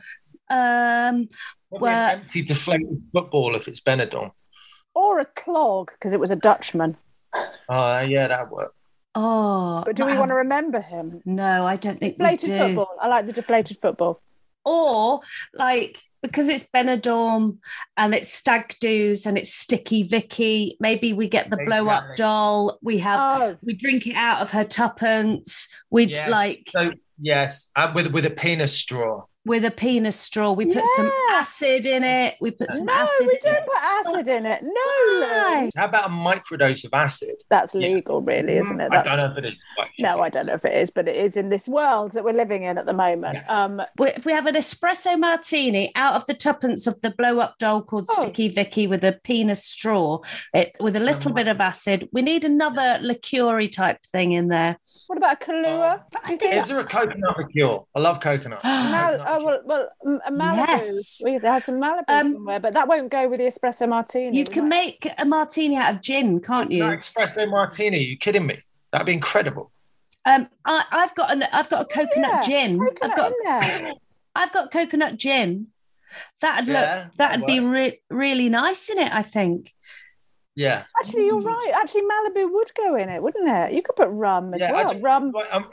[0.51, 1.29] Um,
[1.69, 4.33] Probably Well- an empty deflated football if it's Benidorm.
[4.95, 6.97] or a clog because it was a Dutchman
[7.69, 8.75] Oh, yeah, that work.
[9.15, 9.85] oh.
[9.87, 10.19] but do we man.
[10.19, 12.67] want to remember him No, I don't think deflated we do.
[12.67, 14.21] football I like the deflated football
[14.65, 15.21] Or
[15.55, 17.59] like because it's Benidorm
[17.97, 22.79] and it's stag doos and it's sticky Vicky, maybe we get the blow up doll.
[22.83, 25.69] We have oh we drink it out of her tuppence.
[25.91, 26.31] We'd Yes.
[26.31, 29.25] like so yes, uh, with with a penis straw.
[29.47, 30.53] With a penis straw.
[30.53, 32.35] We put some acid in it.
[32.43, 33.27] We put some no acid.
[33.27, 33.67] we in don't it.
[33.67, 35.71] put acid in it no Why?
[35.77, 37.37] How about a microdose of acid?
[37.49, 37.89] that's Yeah.
[37.89, 39.55] legal really isn't it I don't know if it is.
[39.99, 42.33] no I don't know if it is but it is in this world that we're
[42.35, 43.65] living in at the moment Yeah.
[43.65, 47.57] um We, we have an espresso martini out of the tuppence of the blow up
[47.59, 48.23] doll called Oh.
[48.23, 50.19] Sticky Vicky with a penis straw,
[50.53, 52.09] it, with a little bit of acid.
[52.13, 54.77] We need another liqueur type thing in there.
[55.07, 57.81] what about a Kahlua Do you think Is there a coconut liqueur?
[57.97, 58.63] I love coconut.
[58.65, 60.67] Mal- Coconut oh well, well, m- a Malibu.
[60.67, 61.21] Yes.
[61.25, 64.37] We had some Malibu Um, somewhere, but that won't go with the espresso martini.
[64.39, 66.81] You can might- make a martini out of gin, can't you?
[66.81, 67.99] No espresso martini.
[67.99, 68.59] you kidding me?
[68.93, 69.71] That'd be incredible.
[70.27, 72.79] Um, I, I've got an, I've got a coconut Yeah, gin.
[72.79, 73.93] coconut I've got, in there.
[74.35, 75.69] I've got coconut gin.
[76.41, 79.13] That'd Yeah, look, that'd be re- really nice in it.
[79.13, 79.73] I think.
[80.57, 80.83] Yeah.
[80.99, 81.73] Actually, you're right.
[81.75, 83.73] Actually, Malibu would go in it, wouldn't it?
[83.73, 84.81] You could put rum as Yeah, well.
[84.87, 85.31] actually- rum.
[85.33, 85.65] Right,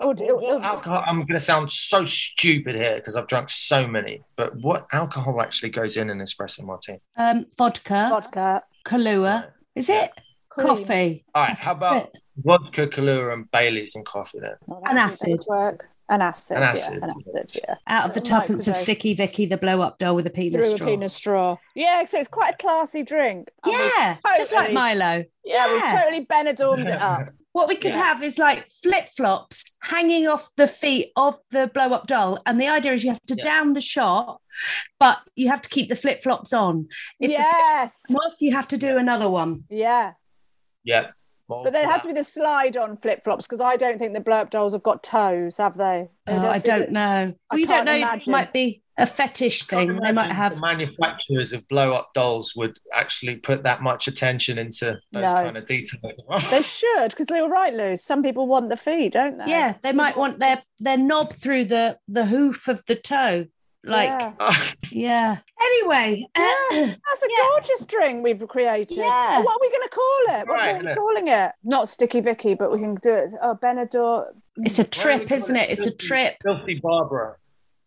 [0.00, 1.04] Or, what, what alcohol?
[1.06, 4.22] I'm going to sound so stupid here because I've drunk so many.
[4.36, 7.00] But what alcohol actually goes in an espresso martini?
[7.16, 8.62] Um, vodka, vodka.
[8.84, 9.48] Kahlua.
[9.74, 10.10] Is it
[10.48, 10.66] cream.
[10.68, 11.24] coffee?
[11.34, 11.58] All right.
[11.58, 14.54] How about vodka, Kahlua, and Bailey's and coffee then?
[14.68, 15.44] Oh, An that would- that acid.
[15.48, 15.86] Work.
[16.08, 16.56] An acid.
[16.56, 17.52] An yeah, acid, An acid.
[17.54, 17.74] Yeah.
[17.86, 18.76] Out of the A tuppence of.
[18.76, 20.86] Sticky Vicky, the blow up doll with a penis Through straw.
[20.86, 21.56] a penis straw.
[21.76, 23.48] Yeah, so it's quite a classy drink.
[23.62, 25.24] And we've Yeah, just like Milo.
[25.44, 26.02] Yeah, we've Yeah.
[26.02, 27.28] totally Benidormed it up.
[27.52, 28.04] What we could Yeah.
[28.04, 32.38] have is like flip flops hanging off the feet of the blow up doll.
[32.46, 33.42] And the idea is you have to Yeah.
[33.42, 34.40] down the shot,
[35.00, 36.88] but you have to keep the flip flops on.
[37.18, 38.02] If yes.
[38.06, 39.64] flip- off, you have to do another one.
[39.68, 40.12] Yeah.
[40.84, 41.08] Yeah.
[41.48, 42.02] More But there had that.
[42.02, 44.72] to be the slide on flip flops because I don't think the blow up dolls
[44.72, 46.08] have got toes, have they?
[46.26, 47.00] They Oh, I don't it- know.
[47.00, 47.94] I Well, you don't can't know.
[47.96, 48.30] imagine.
[48.32, 49.96] It might be a fetish thing.
[49.96, 50.56] They might have.
[50.56, 55.34] the manufacturers of blow up dolls would actually put that much attention into those No.
[55.34, 56.12] kind of details.
[56.50, 57.96] They should because they're right, Lou.
[57.96, 59.46] Some people want the feet, don't they?
[59.46, 63.46] Yeah, they might want their their knob through the the hoof of the toe.
[63.82, 64.54] Like, yeah.
[64.90, 65.36] Yeah.
[65.62, 66.40] Anyway, uh,
[66.70, 67.48] That's a Yeah.
[67.52, 68.98] gorgeous drink we've created.
[68.98, 69.38] Yeah.
[69.40, 70.48] What are we going to call it?
[70.48, 71.52] What Right, are we calling it?
[71.64, 73.32] Not Sticky Vicky, but we can do it.
[73.40, 74.26] Oh, Benidorm.
[74.58, 75.70] it's a Why don't we trip, isn't it?
[75.70, 76.36] It's a trip.
[76.42, 77.36] Filthy Barbara.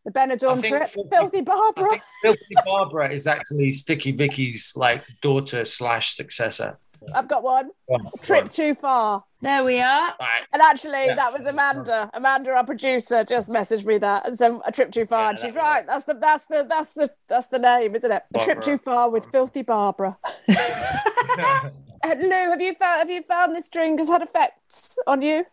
[0.05, 0.87] The I Benidorm trip.
[0.89, 2.01] Filthy- Filthy Barbara.
[2.21, 6.77] Filthy Barbara is actually Sticky Vicky's like daughter slash successor.
[7.13, 7.69] I've got one.
[7.89, 8.49] Go on, go Trip on.
[8.49, 9.25] too far.
[9.41, 10.13] There we are.
[10.21, 10.43] Right.
[10.53, 12.09] And actually, Yeah, that was so- Amanda.
[12.13, 15.23] Amanda, our producer, just messaged me that and said a trip too far.
[15.23, 15.85] Yeah, and she's that- right.
[15.85, 18.23] That's the that's the that's the that's the name, isn't it?
[18.35, 20.17] A trip too far with filthy Barbara.
[22.05, 25.45] Uh, Lou, have you found have you found this drink has had effects on you?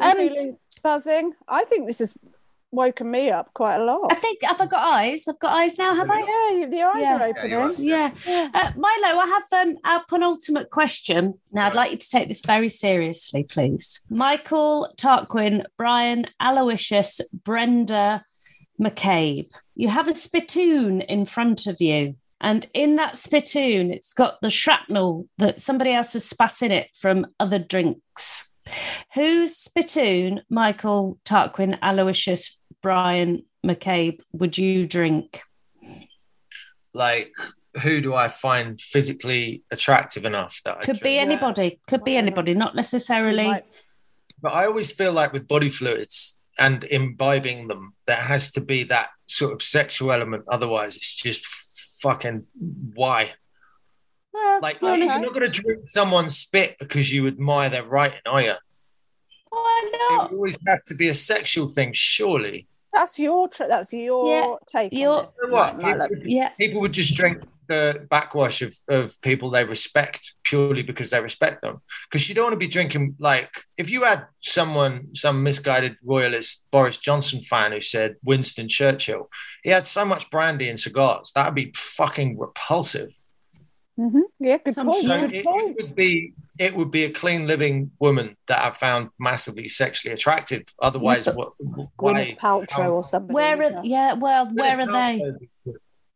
[0.00, 1.34] Are you Um, feeling buzzing?
[1.46, 2.16] I think this has
[2.72, 4.08] woken me up quite a lot.
[4.10, 5.26] I think have I got eyes?
[5.28, 6.18] I've got eyes now, have I?
[6.20, 7.16] yeah, the eyes Yeah.
[7.16, 7.90] are Yeah, you're opening.
[7.92, 8.14] right.
[8.26, 8.48] Yeah.
[8.54, 11.34] Uh, Milo, I have um, our penultimate question.
[11.52, 14.00] Now, I'd like you to take this very seriously, please.
[14.08, 18.24] Michael Tarquin, Brian Aloysius, Brenda
[18.80, 19.50] McCabe.
[19.74, 22.16] You have a spittoon in front of you.
[22.42, 26.88] And in that spittoon, it's got the shrapnel that somebody else has spat in it
[26.98, 28.50] from other drinks.
[29.14, 35.42] Whose spittoon, Michael Tarquin, Aloysius, Brian McCabe, would you drink?
[36.92, 37.32] Like,
[37.82, 41.20] who do I find physically attractive enough that I Could be drink?
[41.20, 41.80] anybody.
[41.86, 42.54] Could be anybody.
[42.54, 43.62] Not necessarily.
[44.42, 48.84] But I always feel like with body fluids and imbibing them, there has to be
[48.84, 50.44] that sort of sexual element.
[50.50, 51.46] Otherwise, it's just
[52.02, 52.46] fucking
[52.94, 53.30] why?
[54.32, 57.84] Well, Like, well, you're listen, not going to drink someone's spit because you admire their
[57.84, 58.54] writing, are you?
[59.50, 60.30] why not?
[60.30, 62.66] It always has to be a sexual thing, surely.
[62.92, 65.34] That's your tr- that's your Yeah, take your- on this.
[65.42, 65.78] You know what?
[65.78, 66.08] Milo.
[66.24, 66.48] Yeah.
[66.58, 71.62] People would just drink the backwash of, of people they respect purely because they respect
[71.62, 71.80] them.
[72.10, 76.64] Because you don't want to be drinking like if you had someone, some misguided royalist
[76.72, 79.30] Boris Johnson fan who said Winston Churchill,
[79.62, 83.10] he had so much brandy and cigars, that would be fucking repulsive.
[84.00, 84.22] Mhm.
[84.38, 85.02] Yeah, good point.
[85.02, 85.24] So sure.
[85.24, 89.10] it, Good it would be it would be a clean living woman that I found
[89.18, 90.62] massively sexually attractive.
[90.80, 93.32] Otherwise, but what Gwyneth why Paltrow or something.
[93.34, 94.14] Where are yeah?
[94.14, 95.22] Well, where are they?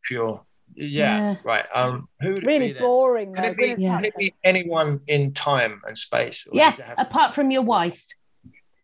[0.05, 0.45] Pure.
[0.77, 1.37] Yeah, Yeah.
[1.45, 1.65] right.
[1.75, 3.33] Um, who would it Really be boring.
[3.35, 3.97] Can though, it be, Yeah.
[3.97, 6.47] can it be anyone in time and space?
[6.47, 6.71] or Yeah.
[6.71, 8.05] does it have to be- Apart from your wife.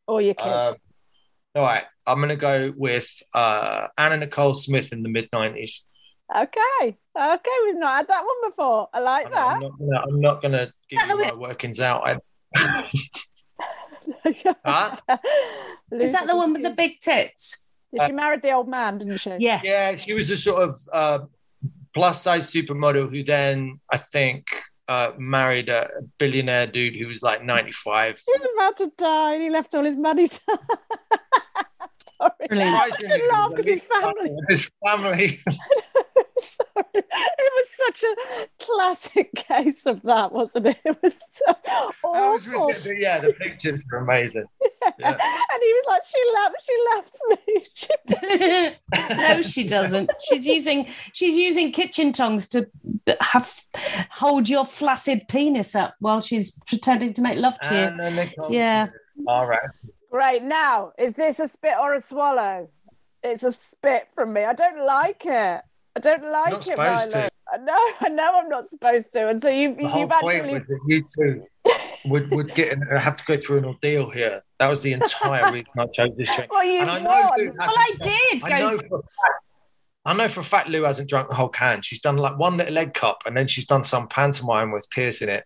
[0.07, 0.48] Or your kids.
[0.70, 0.74] Um,
[1.57, 5.84] all right, I'm going to go with uh, Anna Nicole Smith in the mid 90s.
[6.37, 6.97] Okay.
[7.18, 8.89] Okay, we've not had that one before.
[8.93, 9.57] I like I'm, that.
[9.57, 12.20] I'm not gonna, I'm not going to give you my workings out.
[12.57, 12.91] I,
[14.64, 14.97] Huh?
[15.93, 17.66] Is that the one with the big tits?
[17.93, 19.37] Yeah, she married the old man, didn't she?
[19.39, 19.62] Yes.
[19.64, 21.18] yeah, she was a sort of uh,
[21.95, 24.47] plus size supermodel who then, I think,
[24.89, 28.22] uh, married a billionaire dude who was like 95.
[28.24, 30.41] He was about to die and he left all his money to
[32.21, 32.49] Sorry.
[32.49, 32.77] Brilliant.
[32.77, 34.37] I should laugh because his family.
[34.49, 35.41] His family.
[36.39, 36.87] Sorry.
[36.95, 40.79] It was such a classic case of that, wasn't it?
[40.85, 42.93] It was so That was awful.
[42.93, 44.45] Yeah, the pictures were amazing.
[44.99, 45.11] Yeah.
[45.11, 47.66] And he was like, She left she left me.
[47.75, 50.11] She no, she doesn't.
[50.29, 52.66] She's using she's using kitchen tongs to
[53.21, 53.55] have
[54.11, 58.05] hold your flaccid penis up while she's pretending to make love to you.
[58.05, 58.89] Anna Yeah.
[59.27, 59.61] All right.
[60.11, 60.43] Great.
[60.43, 62.69] Now, is this a spit or a swallow?
[63.23, 64.45] It's a spit from me.
[64.45, 65.63] I don't like it.
[65.97, 67.27] I don't like not it, supposed Milo.
[67.27, 67.31] to.
[67.53, 69.29] I know, I know I'm not supposed to.
[69.29, 71.45] And so you've The whole you've point actually was that you two
[72.07, 74.43] would, would get and have to go through an ordeal here.
[74.59, 76.51] That was the entire reason I chose this drink.
[76.53, 77.31] Well, you've And I know.
[77.37, 78.71] Lou Well, I did I go.
[78.71, 79.45] know for a fact.
[80.07, 81.83] I know for a fact Lou hasn't drunk the whole can.
[81.83, 85.21] She's done like one little egg cup and then she's done some pantomime with Pierce
[85.21, 85.45] in it.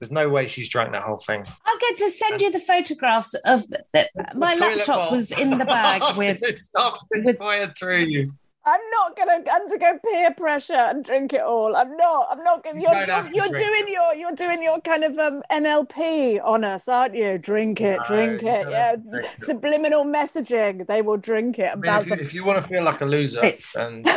[0.00, 1.44] There's no way she's drank the whole thing.
[1.64, 5.64] I'll get to send you the photographs of the, the, my laptop was in the
[5.64, 6.42] bag with.
[6.42, 8.32] it stops with- fired through you.
[8.68, 11.76] I'm not going to undergo peer pressure and drink it all.
[11.76, 12.26] I'm not.
[12.32, 12.80] I'm not going.
[12.80, 16.40] You You're, don't you're, you're drink doing your you're doing your kind of um, NLP
[16.44, 17.38] on us, aren't you?
[17.38, 18.62] Drink it, No, drink it.
[18.64, 19.42] don't Yeah, have to drink it.
[19.42, 20.84] subliminal messaging.
[20.88, 23.04] They will drink it I mean, if, you, if you want to feel like a
[23.06, 24.04] loser, It's- and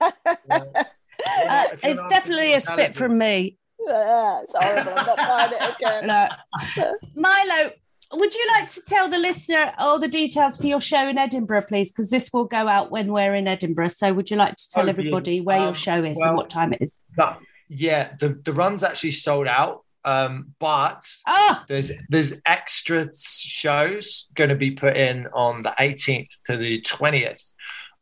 [0.00, 3.57] Uh, If you're it's definitely a spit from me.
[3.90, 4.92] It's horrible.
[4.96, 6.06] I'm not buying it again.
[6.06, 6.94] No.
[7.14, 7.70] Milo,
[8.14, 11.62] would you like to tell the listener all the details for your show in Edinburgh,
[11.68, 11.92] please?
[11.92, 13.88] Because this will go out when we're in Edinburgh.
[13.88, 16.36] So, would you like to tell Oh, everybody where your Um, show is well- and
[16.36, 17.00] what time it is?
[17.16, 19.84] But, yeah, the, the run's actually sold out.
[20.04, 26.28] Um, but Ah, there's there's extra shows going to be put in on the 18th
[26.46, 27.42] to the 20th,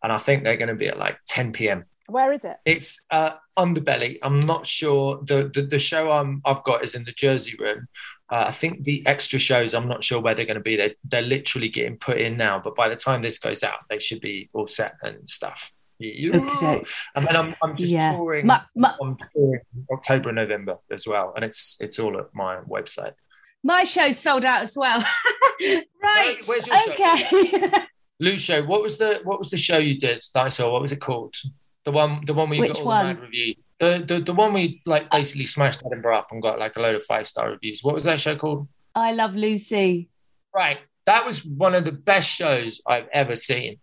[0.03, 1.87] and I think they're going to be at like 10 p.m.
[2.09, 2.57] Where is it?
[2.65, 4.19] It's uh, Underbelly.
[4.23, 5.21] I'm not sure.
[5.25, 7.89] The, the the show I'm I've got is in the Jersey room.
[8.31, 9.75] Uh, I think the extra shows.
[9.75, 10.77] I'm not sure where they're going to be.
[10.77, 12.61] They're they're literally getting put in now.
[12.63, 15.73] But by the time this goes out, they should be all set and stuff.
[15.99, 16.37] Yeah.
[16.37, 16.85] Okay.
[17.15, 18.13] And then I'm I'm yeah.
[18.17, 18.47] touring.
[18.47, 22.59] My, my, I'm touring October and November as well, and it's it's all at my
[22.69, 23.15] website.
[23.63, 25.01] my show's sold out as well.
[25.61, 26.37] right.
[26.47, 26.93] where's your show?
[26.93, 27.73] okay.
[28.21, 28.63] Lou show.
[28.65, 30.73] What was the what was the show you did that I saw?
[30.73, 31.35] What was it called?
[31.87, 33.07] The one the one where you Which got all one?
[33.07, 33.57] the mad reviews.
[33.79, 36.97] The, the the one we like basically smashed Edinburgh up and got like a load
[36.97, 37.81] of five star reviews.
[37.85, 38.67] What was that show called?
[38.97, 40.09] I love Lucy.
[40.53, 40.79] Right.
[41.05, 43.79] That was one of the best shows I've ever seen.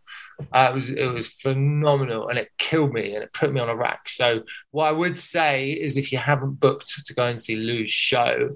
[0.51, 3.69] Uh, it was it was phenomenal and it killed me and it put me on
[3.69, 4.09] a rack.
[4.09, 7.89] So what I would say is if you haven't booked to go and see Lou's
[7.89, 8.49] show,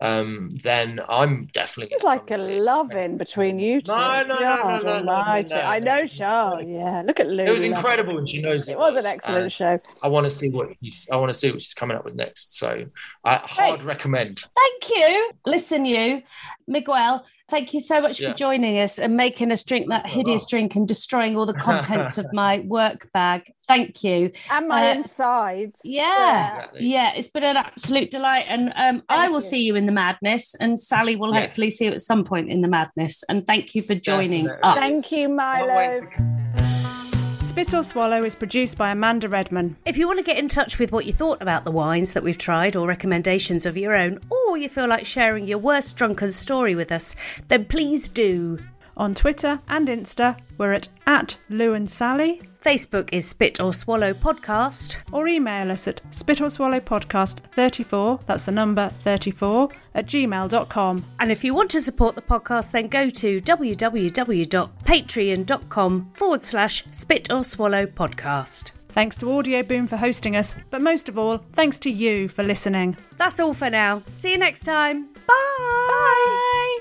[0.00, 1.94] um, then I'm definitely.
[1.94, 3.92] It's like a love in between you two.
[3.92, 5.12] No, no, no, no, God no, no, no,
[5.60, 6.06] I know, no.
[6.06, 6.64] Charles.
[6.66, 7.44] Yeah, look at Lou.
[7.44, 9.78] It was incredible, and she knows It was an excellent show.
[10.02, 10.68] I want to see what
[11.10, 12.56] I want to see what she's coming up with next.
[12.56, 12.86] So
[13.24, 14.44] I hard recommend.
[14.56, 15.32] Thank you.
[15.44, 16.22] Listen, you,
[16.66, 17.24] Miguel.
[17.50, 18.30] Thank you so much Yeah.
[18.30, 22.16] for joining us and making us drink that hideous drink and destroying all the contents
[22.16, 23.52] of my work bag.
[23.66, 24.30] Thank you.
[24.50, 25.80] And my Uh, insides.
[25.84, 26.86] Yeah, Exactly.
[26.86, 29.40] yeah, it's been an absolute delight, and um, I will you.
[29.40, 31.42] see you in the madness, and Sally will Yes.
[31.46, 33.22] hopefully see you at some point in the madness.
[33.28, 34.70] And thank you for joining Definitely.
[34.70, 34.78] us.
[34.78, 36.79] Thank you, Milo.
[37.42, 39.76] Spit or Swallow is produced by Amanda Redman.
[39.86, 42.22] If you want to get in touch with what you thought about the wines that
[42.22, 46.32] we've tried or recommendations of your own, or you feel like sharing your worst drunken
[46.32, 47.16] story with us,
[47.48, 48.58] then please do.
[49.00, 54.12] On Twitter and Insta, we're at, at Lou and Sally, Facebook is Spit or Swallow
[54.12, 54.98] Podcast.
[55.10, 61.02] or email us at spit or swallow podcast 34, that's the number 34, at gmail.com.
[61.18, 67.32] And if you want to support the podcast, then go to www.patreon.com forward slash Spit
[67.32, 68.72] or Swallow Podcast.
[68.90, 72.98] Thanks to Audioboom for hosting us, but most of all, thanks to you for listening.
[73.16, 74.02] That's all for now.
[74.16, 75.08] See you next time.
[75.26, 76.80] Bye.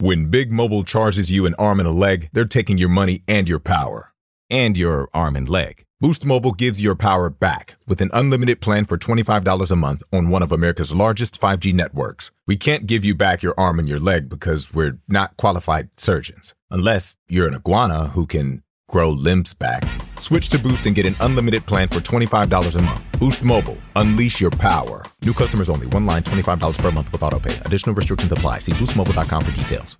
[0.00, 3.46] When Big Mobile charges you an arm and a leg, they're taking your money and
[3.46, 4.12] your power.
[4.48, 5.84] And your arm and leg.
[6.00, 10.30] Boost Mobile gives your power back with an unlimited plan for $25 a month on
[10.30, 12.30] one of America's largest 5G networks.
[12.46, 16.54] We can't give you back your arm and your leg because we're not qualified surgeons.
[16.70, 19.84] Unless you're an iguana who can grow limbs back.
[20.20, 23.18] Switch to Boost and get an unlimited plan for $25 a month.
[23.18, 23.76] Boost Mobile.
[23.96, 25.04] Unleash your power.
[25.22, 25.86] New customers only.
[25.88, 27.64] One line, $25 per month with autopay.
[27.64, 28.60] Additional restrictions apply.
[28.60, 29.98] See boostmobile.com for details.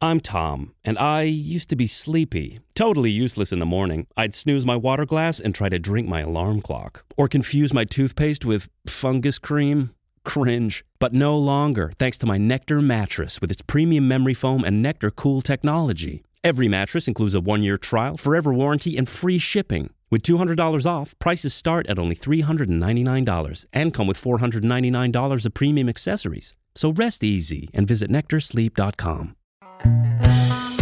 [0.00, 4.06] I'm Tom, and I used to be sleepy, totally useless in the morning.
[4.16, 7.84] I'd snooze my water glass and try to drink my alarm clock, or confuse my
[7.84, 9.90] toothpaste with fungus cream.
[10.24, 10.84] Cringe.
[11.00, 15.10] But no longer, thanks to my Nectar mattress with its premium memory foam and Nectar
[15.10, 16.22] Cool technology.
[16.44, 19.90] Every mattress includes a one year trial, forever warranty, and free shipping.
[20.10, 26.52] With $200 off, prices start at only $399 and come with $499 of premium accessories.
[26.74, 30.37] So rest easy and visit nectarsleep.com.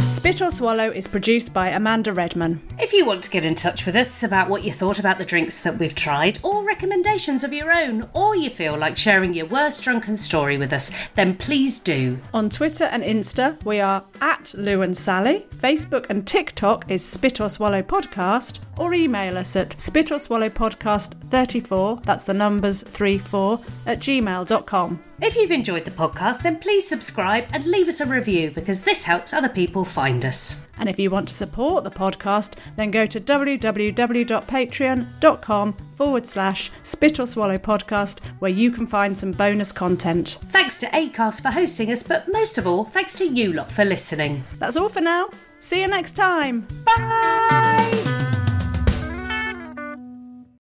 [0.08, 2.62] Spit or Swallow is produced by Amanda Redman.
[2.78, 5.24] If you want to get in touch with us about what you thought about the
[5.24, 9.46] drinks that we've tried, or recommendations of your own, or you feel like sharing your
[9.46, 12.20] worst drunken story with us, then please do.
[12.32, 15.44] On Twitter and Insta, we are at Lou and Sally.
[15.56, 20.48] Facebook and TikTok is Spit or Swallow Podcast, or email us at spit or swallow
[20.48, 25.02] podcast 34, that's the numbers 34, at gmail.com.
[25.20, 29.04] If you've enjoyed the podcast, then please subscribe and leave us a review because this
[29.04, 30.66] helps other people find us.
[30.78, 37.18] And if you want to support the podcast, then go to www.patreon.com forward slash spit
[37.18, 40.36] or swallow podcast, where you can find some bonus content.
[40.50, 43.86] Thanks to ACAST for hosting us, but most of all, thanks to you lot for
[43.86, 44.44] listening.
[44.58, 45.30] That's all for now.
[45.60, 46.66] See you next time.
[46.84, 48.15] Bye!